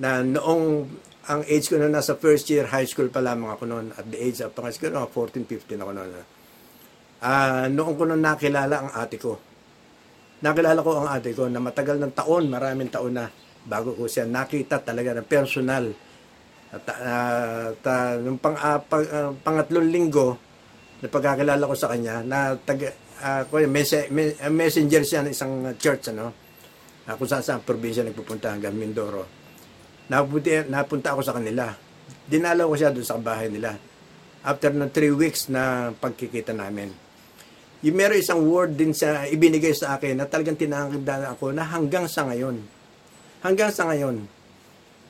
[0.00, 0.88] na noong
[1.22, 4.18] ang age ko na nasa first year high school pa lamang ako noon at the
[4.18, 6.10] age of pang school, no, 14, 15 ako noon.
[7.22, 9.38] Ah, uh, noong ko nung nakilala ang ate ko.
[10.42, 13.30] Nakilala ko ang ate ko na matagal ng taon, maraming taon na
[13.62, 15.94] bago ko siya nakita talaga ng personal
[16.72, 20.40] at uh, ta, nung pang, uh, pang, uh, pangatlong linggo
[21.04, 22.90] na pagkakilala ko sa kanya na taga
[23.22, 26.32] uh, mes- mes- messenger siya ng isang church ano
[27.06, 29.41] uh, kung saan saan probinsya nagpupunta hanggang Mindoro
[30.10, 31.74] napunta, napunta ako sa kanila
[32.26, 33.76] dinalaw ko siya doon sa bahay nila
[34.42, 36.90] after ng 3 weeks na pagkikita namin
[37.82, 42.06] yung meron isang word din sa ibinigay sa akin na talagang tinangkidan ako na hanggang
[42.06, 42.62] sa ngayon
[43.42, 44.22] Hanggang sa ngayon.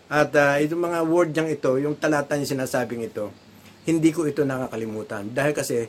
[0.08, 3.28] At ah, itong mga word niyang ito, yung talata niya sinasabing ito,
[3.84, 5.28] hindi ko ito nakakalimutan.
[5.36, 5.84] Dahil kasi,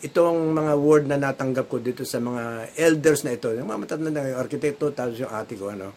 [0.00, 4.24] itong mga word na natanggap ko dito sa mga elders na ito, yung mga matatanda
[4.24, 5.92] na yung arkitekto, tapos yung ate ko, ano,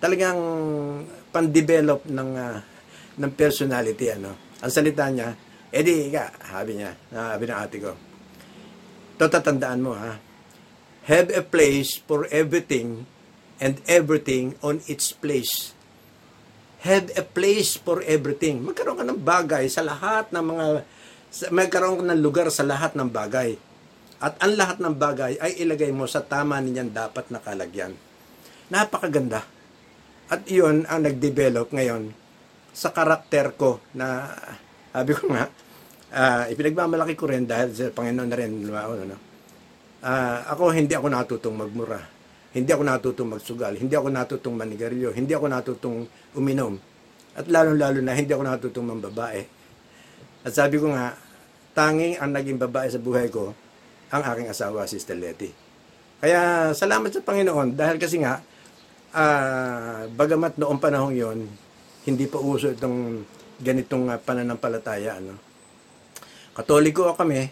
[0.00, 0.40] talagang
[1.30, 2.58] pan-develop ng, ah,
[3.20, 4.34] ng personality, ano.
[4.64, 5.36] Ang salita niya,
[5.70, 7.92] edi, ika, sabi niya, sabi ng ate ko,
[9.14, 10.16] ito tatandaan mo, ha,
[11.04, 13.04] have a place for everything
[13.60, 15.76] and everything on its place.
[16.80, 18.64] Have a place for everything.
[18.64, 20.64] Magkaroon ka ng bagay sa lahat ng mga,
[21.52, 23.60] magkaroon ka ng lugar sa lahat ng bagay.
[24.20, 27.92] At ang lahat ng bagay ay ilagay mo sa tama niyan dapat nakalagyan.
[28.72, 29.59] Napakaganda.
[30.30, 32.14] At iyon ang nag-develop ngayon
[32.70, 34.30] sa karakter ko na,
[34.94, 35.50] sabi ko nga,
[36.14, 39.16] ah, ipinagmamalaki ko rin dahil sa Panginoon na rin, ano?
[40.00, 42.00] Ah, ako hindi ako natutong magmura.
[42.50, 43.74] Hindi ako natutong magsugal.
[43.78, 45.10] Hindi ako natutong manigarilyo.
[45.14, 45.98] Hindi ako natutong
[46.34, 46.78] uminom.
[47.34, 49.42] At lalo-lalo na hindi ako natutong mambabae.
[50.42, 51.14] At sabi ko nga,
[51.76, 53.54] tanging ang naging babae sa buhay ko,
[54.10, 55.54] ang aking asawa, Sister Letty.
[56.18, 58.42] Kaya salamat sa Panginoon dahil kasi nga,
[59.14, 61.38] ah, bagamat noong panahong yon
[62.06, 63.24] hindi pa uso itong
[63.60, 65.20] ganitong ah, pananampalataya.
[65.20, 65.34] Ano?
[66.56, 67.46] Katoliko kami,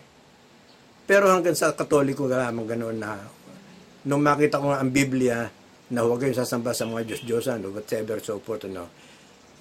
[1.08, 3.16] pero hanggang sa katoliko ka lamang ganoon na
[4.04, 5.48] nung makita ko nga ang Biblia
[5.88, 8.92] na huwag kayong sasamba sa mga Diyos-Diyosan o whatever so forth, ano.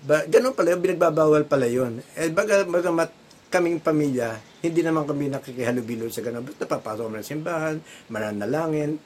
[0.03, 2.03] Ba, ganun pala, yun, binagbabawal pala yun.
[2.19, 3.09] Eh, baga, bagamat
[3.47, 6.43] kaming pamilya, hindi naman kami nakikihalubilo sa ganun.
[6.43, 7.75] Basta papasok kami ng simbahan,
[8.11, 8.99] mananalangin.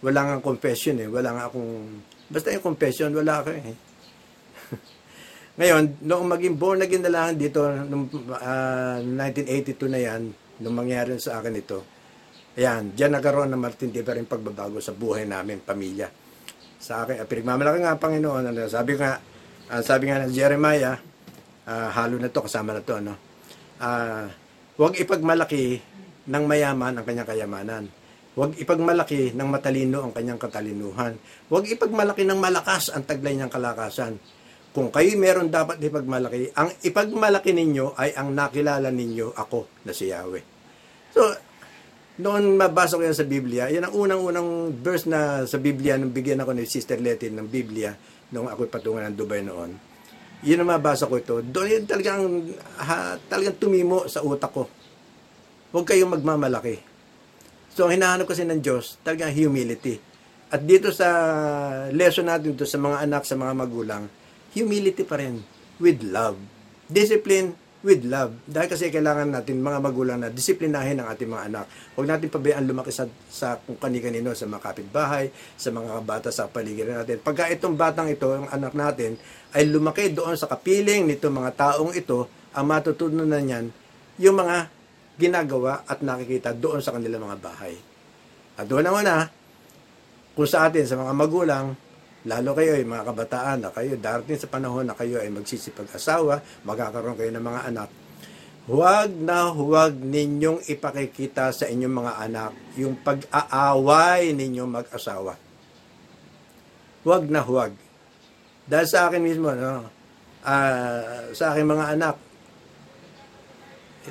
[0.00, 1.10] Wala nga confession eh.
[1.10, 1.74] Wala nga akong...
[2.30, 3.74] Basta yung confession, wala ako eh.
[5.58, 8.06] Ngayon, noong maging born again na lang dito, noong
[8.38, 10.22] ah, 1982 na yan,
[10.62, 11.82] nung mangyari sa akin ito,
[12.54, 16.06] ayan, diyan nagkaroon ng matindi pa rin pagbabago sa buhay namin, pamilya.
[16.78, 19.18] Sa akin, uh, pinagmamalaki nga ang Panginoon, ano, sabi nga,
[19.66, 20.96] ah, sabi nga ng Jeremiah,
[21.66, 23.18] ah, halo na to, kasama na to, ano,
[23.82, 24.30] ah,
[24.78, 25.82] huwag ipagmalaki
[26.30, 27.84] ng mayaman ang kanyang kayamanan.
[28.38, 31.18] Huwag ipagmalaki ng matalino ang kanyang katalinuhan.
[31.50, 34.22] Huwag ipagmalaki ng malakas ang taglay niyang kalakasan.
[34.70, 40.14] Kung kayo meron dapat ipagmalaki, ang ipagmalaki ninyo ay ang nakilala ninyo ako na si
[40.14, 40.44] Yahweh.
[41.10, 41.26] So,
[42.22, 46.38] noon mabasa ko yan sa Biblia, yan ang unang-unang verse na sa Biblia nung bigyan
[46.38, 47.90] ako ni Sister Letty ng Biblia
[48.30, 49.74] nung ako'y patungan ng Dubai noon.
[50.46, 51.42] Yun ang mabasa ko ito.
[51.42, 52.22] Doon yun talagang,
[52.78, 54.70] ha, talagang tumimo sa utak ko.
[55.74, 56.89] Huwag kayong magmamalaki.
[57.80, 59.96] So, ang hinahanap kasi ng Diyos, talagang humility.
[60.52, 61.08] At dito sa
[61.88, 64.04] lesson natin to sa mga anak, sa mga magulang,
[64.52, 65.40] humility pa rin
[65.80, 66.36] with love.
[66.92, 68.36] Discipline with love.
[68.44, 71.64] Dahil kasi kailangan natin mga magulang na disiplinahin ang ating mga anak.
[71.96, 76.52] Huwag natin pabayaan lumaki sa, sa kung kani-kanino, sa mga kapitbahay, sa mga bata sa
[76.52, 77.16] paligid natin.
[77.24, 79.16] Pagka itong batang ito, ang anak natin,
[79.56, 83.72] ay lumaki doon sa kapiling nito mga taong ito, ang matutunan na niyan,
[84.20, 84.68] yung mga
[85.16, 87.74] ginagawa at nakikita doon sa kanilang mga bahay.
[88.60, 89.26] At doon naman na,
[90.36, 91.72] kung sa atin, sa mga magulang,
[92.28, 97.16] lalo kayo ay mga kabataan na kayo, darating sa panahon na kayo ay magsisipag-asawa, magkakaroon
[97.16, 97.88] kayo ng mga anak,
[98.68, 105.34] huwag na huwag ninyong ipakikita sa inyong mga anak yung pag-aaway ninyong mag-asawa.
[107.00, 107.72] Huwag na huwag.
[108.68, 109.88] Dahil sa akin mismo, no,
[110.44, 112.16] ah, sa aking mga anak,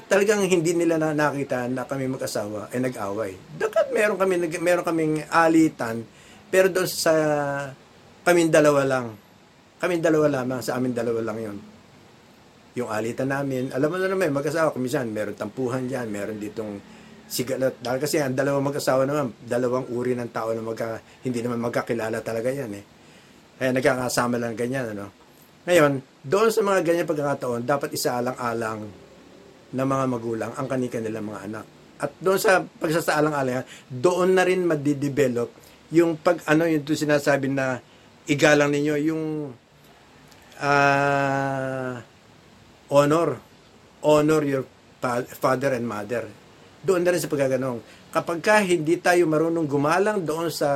[0.05, 3.33] talagang hindi nila na nakita na kami mag-asawa ay nag-away.
[3.57, 6.05] Dapat meron kami meron kaming alitan
[6.49, 7.13] pero doon sa
[8.21, 9.07] kaming dalawa lang.
[9.79, 11.57] Kaming dalawa lamang sa amin dalawa lang 'yon.
[12.77, 16.77] Yung alitan namin, alam mo na naman, mag-asawa kami dyan, meron tampuhan diyan, meron ditong
[17.25, 17.81] sigalat.
[17.81, 22.21] Dahil kasi ang dalawang mag-asawa naman, dalawang uri ng tao na magka, hindi naman magkakilala
[22.21, 22.83] talaga yan eh.
[23.57, 25.09] Kaya nagkakasama lang ganyan, ano.
[25.65, 25.91] Ngayon,
[26.23, 29.08] doon sa mga ganyan pagkakataon, dapat isaalang-alang
[29.73, 31.65] ng mga magulang ang kanika nilang mga anak.
[31.99, 35.51] At doon sa pagsasaalang-alang, doon na rin madidevelop
[35.91, 37.81] yung pag ano yung sinasabi na
[38.29, 39.23] igalang ninyo yung
[40.61, 41.97] ah,
[42.89, 43.49] honor
[44.03, 44.65] honor your
[45.39, 46.27] father and mother.
[46.79, 48.09] Doon na rin sa pagkaganong.
[48.09, 50.69] Kapag ka hindi tayo marunong gumalang doon sa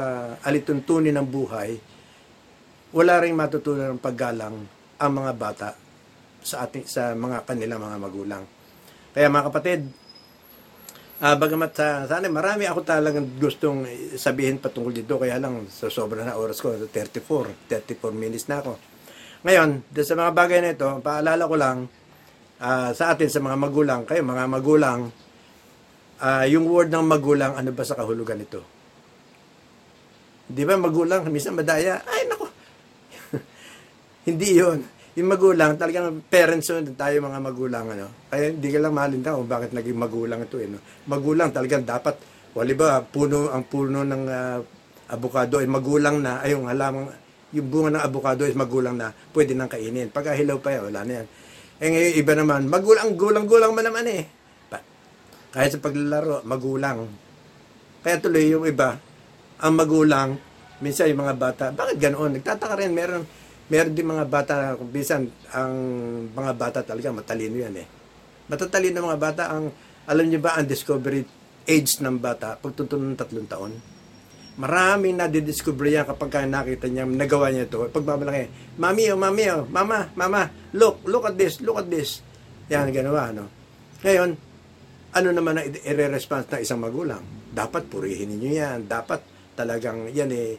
[0.43, 1.72] alituntunin ng buhay,
[2.93, 4.55] wala rin matutunan ng paggalang
[4.99, 5.70] ang mga bata
[6.43, 8.43] sa ating sa mga kanilang mga magulang.
[9.14, 9.82] Kaya mga kapatid,
[11.22, 13.86] ah bagamat sa sana marami ako talagang gustong
[14.18, 18.76] sabihin patungkol dito kaya lang sa sobra na oras ko 34 34 minutes na ako.
[19.45, 21.78] Ngayon, sa mga bagay na ito, paalala ko lang
[22.57, 24.99] ah, sa atin sa mga magulang, kayo mga magulang,
[26.24, 28.66] ah, yung word ng magulang ano ba sa kahulugan nito?
[30.49, 32.01] Di ba magulang minsan madaya?
[32.03, 32.47] Ay nako.
[34.28, 34.80] Hindi yun.
[35.14, 37.86] Yung magulang, talagang parents yun, tayo mga magulang.
[37.86, 38.09] Ano?
[38.34, 40.57] Kaya hindi ka lang malinda kung bakit naging magulang ito.
[40.57, 40.82] Eh, no?
[41.05, 42.18] Magulang talagang dapat,
[42.57, 44.57] wali ba, puno, ang puno ng uh,
[45.14, 47.14] avocado ay magulang na, ay yung halamang,
[47.53, 50.09] yung bunga ng avocado ay magulang na, pwede nang kainin.
[50.09, 51.28] Pag hilaw pa yan, wala na yan.
[51.78, 54.24] Eh ngayon, iba naman, magulang, gulang-gulang man naman eh.
[55.53, 57.05] Kahit sa paglalaro, magulang.
[58.01, 58.97] Kaya tuloy yung iba,
[59.61, 60.41] ang magulang,
[60.82, 62.41] minsan yung mga bata, bakit ganoon?
[62.41, 63.22] Nagtataka rin, meron,
[63.72, 65.76] meron din mga bata, kung minsan, ang
[66.32, 67.88] mga bata talaga, matalino yan eh.
[68.47, 69.72] Matatalino ng mga bata, ang,
[70.07, 71.24] alam niyo ba, ang discovery
[71.64, 73.74] age ng bata, pagtutunan ng tatlong taon.
[74.53, 77.89] Maraming nadidiscover yan kapag ka nakita niya, nagawa niya ito.
[77.89, 80.45] Pag mamalaki, Mami, oh, Mami, oh, Mama, Mama,
[80.78, 82.22] look, look at this, look at this.
[82.70, 83.49] Yan, ganawa, no?
[84.05, 84.30] Ngayon,
[85.14, 87.22] ano naman ang i-response ng isang magulang?
[87.53, 88.89] Dapat purihin niyo yan.
[88.89, 89.22] Dapat
[89.53, 90.57] talagang yan eh,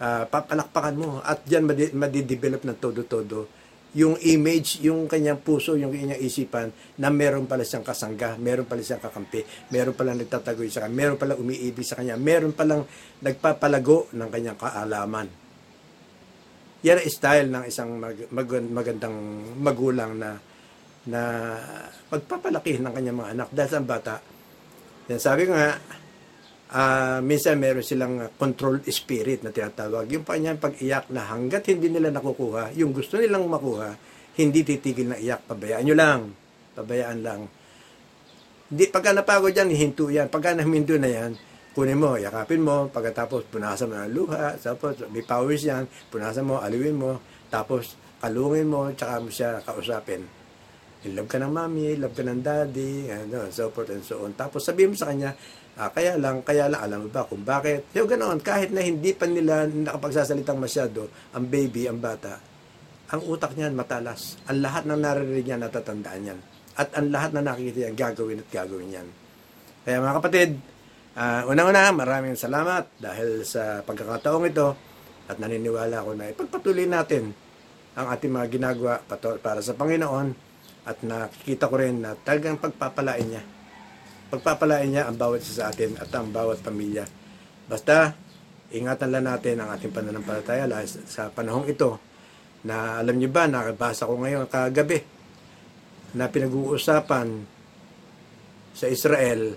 [0.00, 1.20] uh, papalakpakan mo.
[1.20, 7.10] At yan madi- madidevelop ng todo-todo yung image, yung kanyang puso, yung kanyang isipan na
[7.10, 9.42] meron pala siyang kasangga, meron pala siyang kakampi,
[9.74, 12.86] meron pala nagtatagoy sa kanya, meron pala umiibig sa kanya, meron palang
[13.18, 15.26] nagpapalago ng kanyang kaalaman.
[16.86, 18.16] Yan ang style ng isang mag,
[18.70, 19.16] magandang
[19.58, 20.38] magulang na
[21.00, 21.22] na
[22.12, 24.14] pagpapalaki ng kanyang mga anak dahil sa bata.
[25.10, 25.74] Yan sabi ko nga,
[26.70, 30.06] uh, minsan meron silang controlled spirit na tinatawag.
[30.10, 33.94] Yung kanyang pag-iyak na hanggat hindi nila nakukuha, yung gusto nilang makuha,
[34.38, 35.46] hindi titigil na iyak.
[35.50, 36.20] Pabayaan nyo lang.
[36.78, 37.40] Pabayaan lang.
[38.70, 40.30] Hindi, pagka napagod yan, hinto yan.
[40.30, 41.34] Pagka naminto na yan,
[41.74, 46.62] kunin mo, yakapin mo, pagkatapos punasan mo ng luha, tapos may powers yan, punasan mo,
[46.62, 47.18] aliwin mo,
[47.50, 50.39] tapos kalungin mo, tsaka mo siya kausapin
[51.08, 54.36] love ka ng mami, love ka ng daddy, ano, so forth and so on.
[54.36, 55.32] Tapos sabihin mo sa kanya,
[55.80, 57.88] ah, kaya lang, kaya lang, alam mo ba kung bakit?
[57.96, 62.36] Yung ganoon, kahit na hindi pa nila nakapagsasalitang masyado, ang baby, ang bata,
[63.08, 64.36] ang utak niyan matalas.
[64.44, 66.40] Ang lahat ng naririnig niya natatandaan yan.
[66.76, 69.08] At ang lahat na nakikita yan, gagawin at gagawin yan.
[69.88, 70.50] Kaya mga kapatid,
[71.16, 74.76] uh, unang-una, maraming salamat dahil sa pagkakataong ito
[75.32, 77.32] at naniniwala ako na ipagpatuloy natin
[77.96, 79.00] ang ating mga ginagawa
[79.40, 80.49] para sa Panginoon
[80.84, 83.42] at nakikita ko rin na talagang pagpapalain niya.
[84.30, 87.04] Pagpapalain niya ang bawat isa sa atin at ang bawat pamilya.
[87.66, 88.14] Basta,
[88.70, 91.98] ingatan lang natin ang ating pananampalataya sa panahong ito
[92.64, 95.02] na alam niyo ba, nakabasa ko ngayon kagabi
[96.14, 97.28] na pinag-uusapan
[98.74, 99.56] sa Israel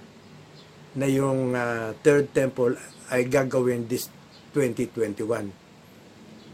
[0.94, 2.78] na yung uh, third temple
[3.10, 4.10] ay gagawin this
[4.54, 5.50] 2021.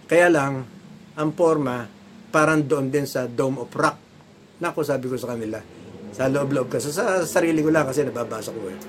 [0.08, 0.64] Kaya lang,
[1.20, 1.84] ang forma
[2.32, 4.09] parang doon din sa Dome of Rock
[4.60, 5.60] Nako, sabi ko sa kanila,
[6.12, 8.80] sa loob-loob kasi sa, sarili ko lang kasi nababasa ko eh.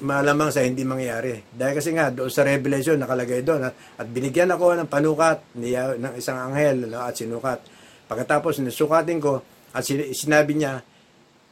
[0.00, 1.44] Malamang sa hindi mangyayari.
[1.52, 3.68] Dahil kasi nga, doon sa Revelation, nakalagay doon.
[3.68, 7.60] At, at binigyan ako ng panukat niya, ng isang anghel no, at sinukat.
[8.08, 9.44] Pagkatapos, nasukatin ko,
[9.76, 10.80] at sinabi niya,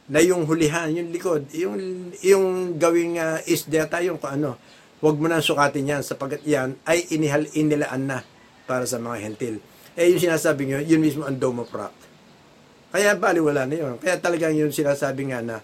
[0.09, 1.75] na yung hulihan, yung likod, yung,
[2.19, 4.59] yung gawing uh, isdeta, yung ano,
[4.99, 8.19] huwag mo nang sukatin yan sapagat yan ay inihal, inilaan na
[8.67, 9.55] para sa mga hentil.
[9.95, 12.12] Eh, yung sinasabi nyo, yun mismo ang Dome of Rock.
[12.93, 13.97] Kaya baliwala na yun.
[13.97, 15.57] Kaya talagang yun sinasabi nga na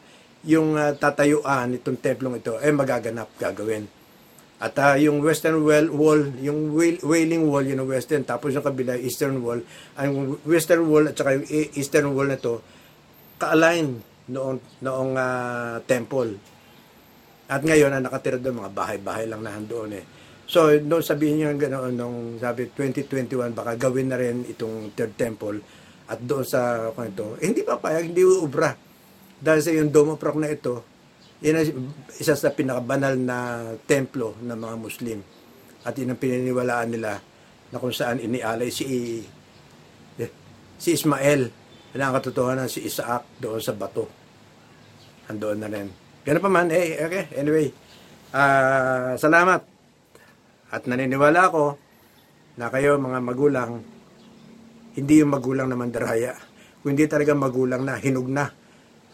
[0.50, 3.86] yung uh, tatayuan itong templong ito ay eh, magaganap gagawin.
[4.60, 6.74] At uh, yung western wall, wall yung
[7.06, 9.62] wailing wall, yun ang western, tapos yung kabila, eastern wall,
[9.96, 12.60] ang western wall at saka yung e, eastern wall na to,
[13.40, 16.36] ka-align noong, noong uh, temple.
[17.46, 20.06] At ngayon, ang nakatira doon, mga bahay-bahay lang na doon eh.
[20.50, 25.62] So, no, sabihin niyo ganoon, nung sabi 2021, baka gawin na rin itong third temple
[26.10, 28.74] at doon sa kwento, eh, hindi papayag, hindi uubra.
[29.38, 30.82] Dahil sa yung Rock na ito,
[31.46, 31.70] yan ay
[32.18, 33.38] isa sa pinakabanal na
[33.86, 35.20] templo ng mga Muslim.
[35.86, 37.22] At yun ang pininiwalaan nila
[37.70, 38.84] na kung saan inialay si
[40.18, 40.32] eh,
[40.76, 41.48] si Ismael
[41.94, 44.10] na ang katotohanan si Isaac doon sa bato.
[45.30, 45.88] Andoon na rin.
[46.26, 47.70] Ganun pa man, eh, okay, anyway.
[48.34, 49.62] Uh, salamat.
[50.74, 51.78] At naniniwala ako
[52.58, 53.99] na kayo mga magulang
[55.00, 56.36] hindi yung magulang na mandaraya,
[56.84, 58.52] kundi talaga magulang na hinug na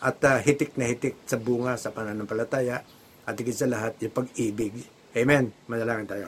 [0.01, 2.81] at uh, hitik na hitik sa bunga sa pananampalataya
[3.25, 4.73] at higit sa lahat yung pag-ibig.
[5.15, 5.53] Amen.
[5.69, 6.27] Manalangin tayo.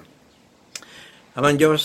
[1.38, 1.84] Aman Diyos,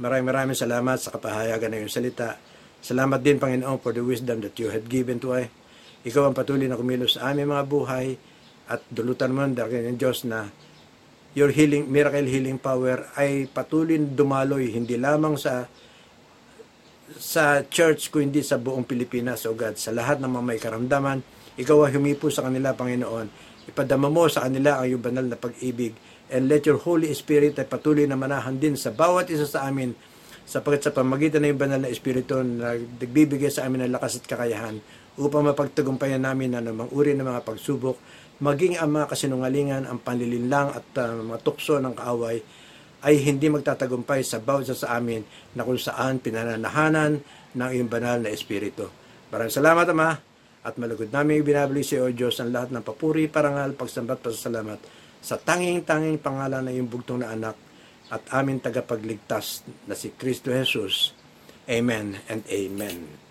[0.00, 2.40] maraming maraming salamat sa kapahayagan ng iyong salita.
[2.80, 5.50] Salamat din, Panginoon, for the wisdom that you had given to us.
[6.06, 8.14] Ikaw ang patuloy na kumilos sa aming mga buhay
[8.70, 10.48] at dulutan mo ang ng Diyos na
[11.36, 15.66] your healing, miracle healing power ay patuloy dumaloy hindi lamang sa
[17.14, 21.18] sa church ko hindi sa buong Pilipinas, O God, sa lahat ng mga may karamdaman,
[21.54, 23.26] ikaw ang humipo sa kanila, Panginoon.
[23.70, 25.94] Ipadama mo sa kanila ang iyong banal na pag-ibig
[26.30, 29.94] and let your Holy Spirit ay patuloy na manahan din sa bawat isa sa amin
[30.46, 34.78] sapagkat sa pamagitan ng banal na Espiritu na nagbibigay sa amin ng lakas at kakayahan
[35.18, 37.98] upang mapagtagumpayan namin ang anumang uri ng mga pagsubok,
[38.38, 42.38] maging ang mga kasinungalingan, ang panlilinlang at uh, mga tukso ng kaaway
[43.06, 45.22] ay hindi magtatagumpay sa bawat sa amin
[45.54, 47.22] na kung saan pinananahanan
[47.54, 48.90] ng iyong banal na Espiritu.
[49.30, 50.10] Maraming salamat, Ama,
[50.66, 54.82] at malugod namin binabalik sa iyo, Diyos, ang lahat ng papuri, parangal, pagsambat, pasasalamat
[55.22, 57.56] sa tanging-tanging pangalan ng iyong bugtong na anak
[58.10, 61.14] at aming tagapagligtas na si Kristo Jesus.
[61.70, 63.25] Amen and Amen.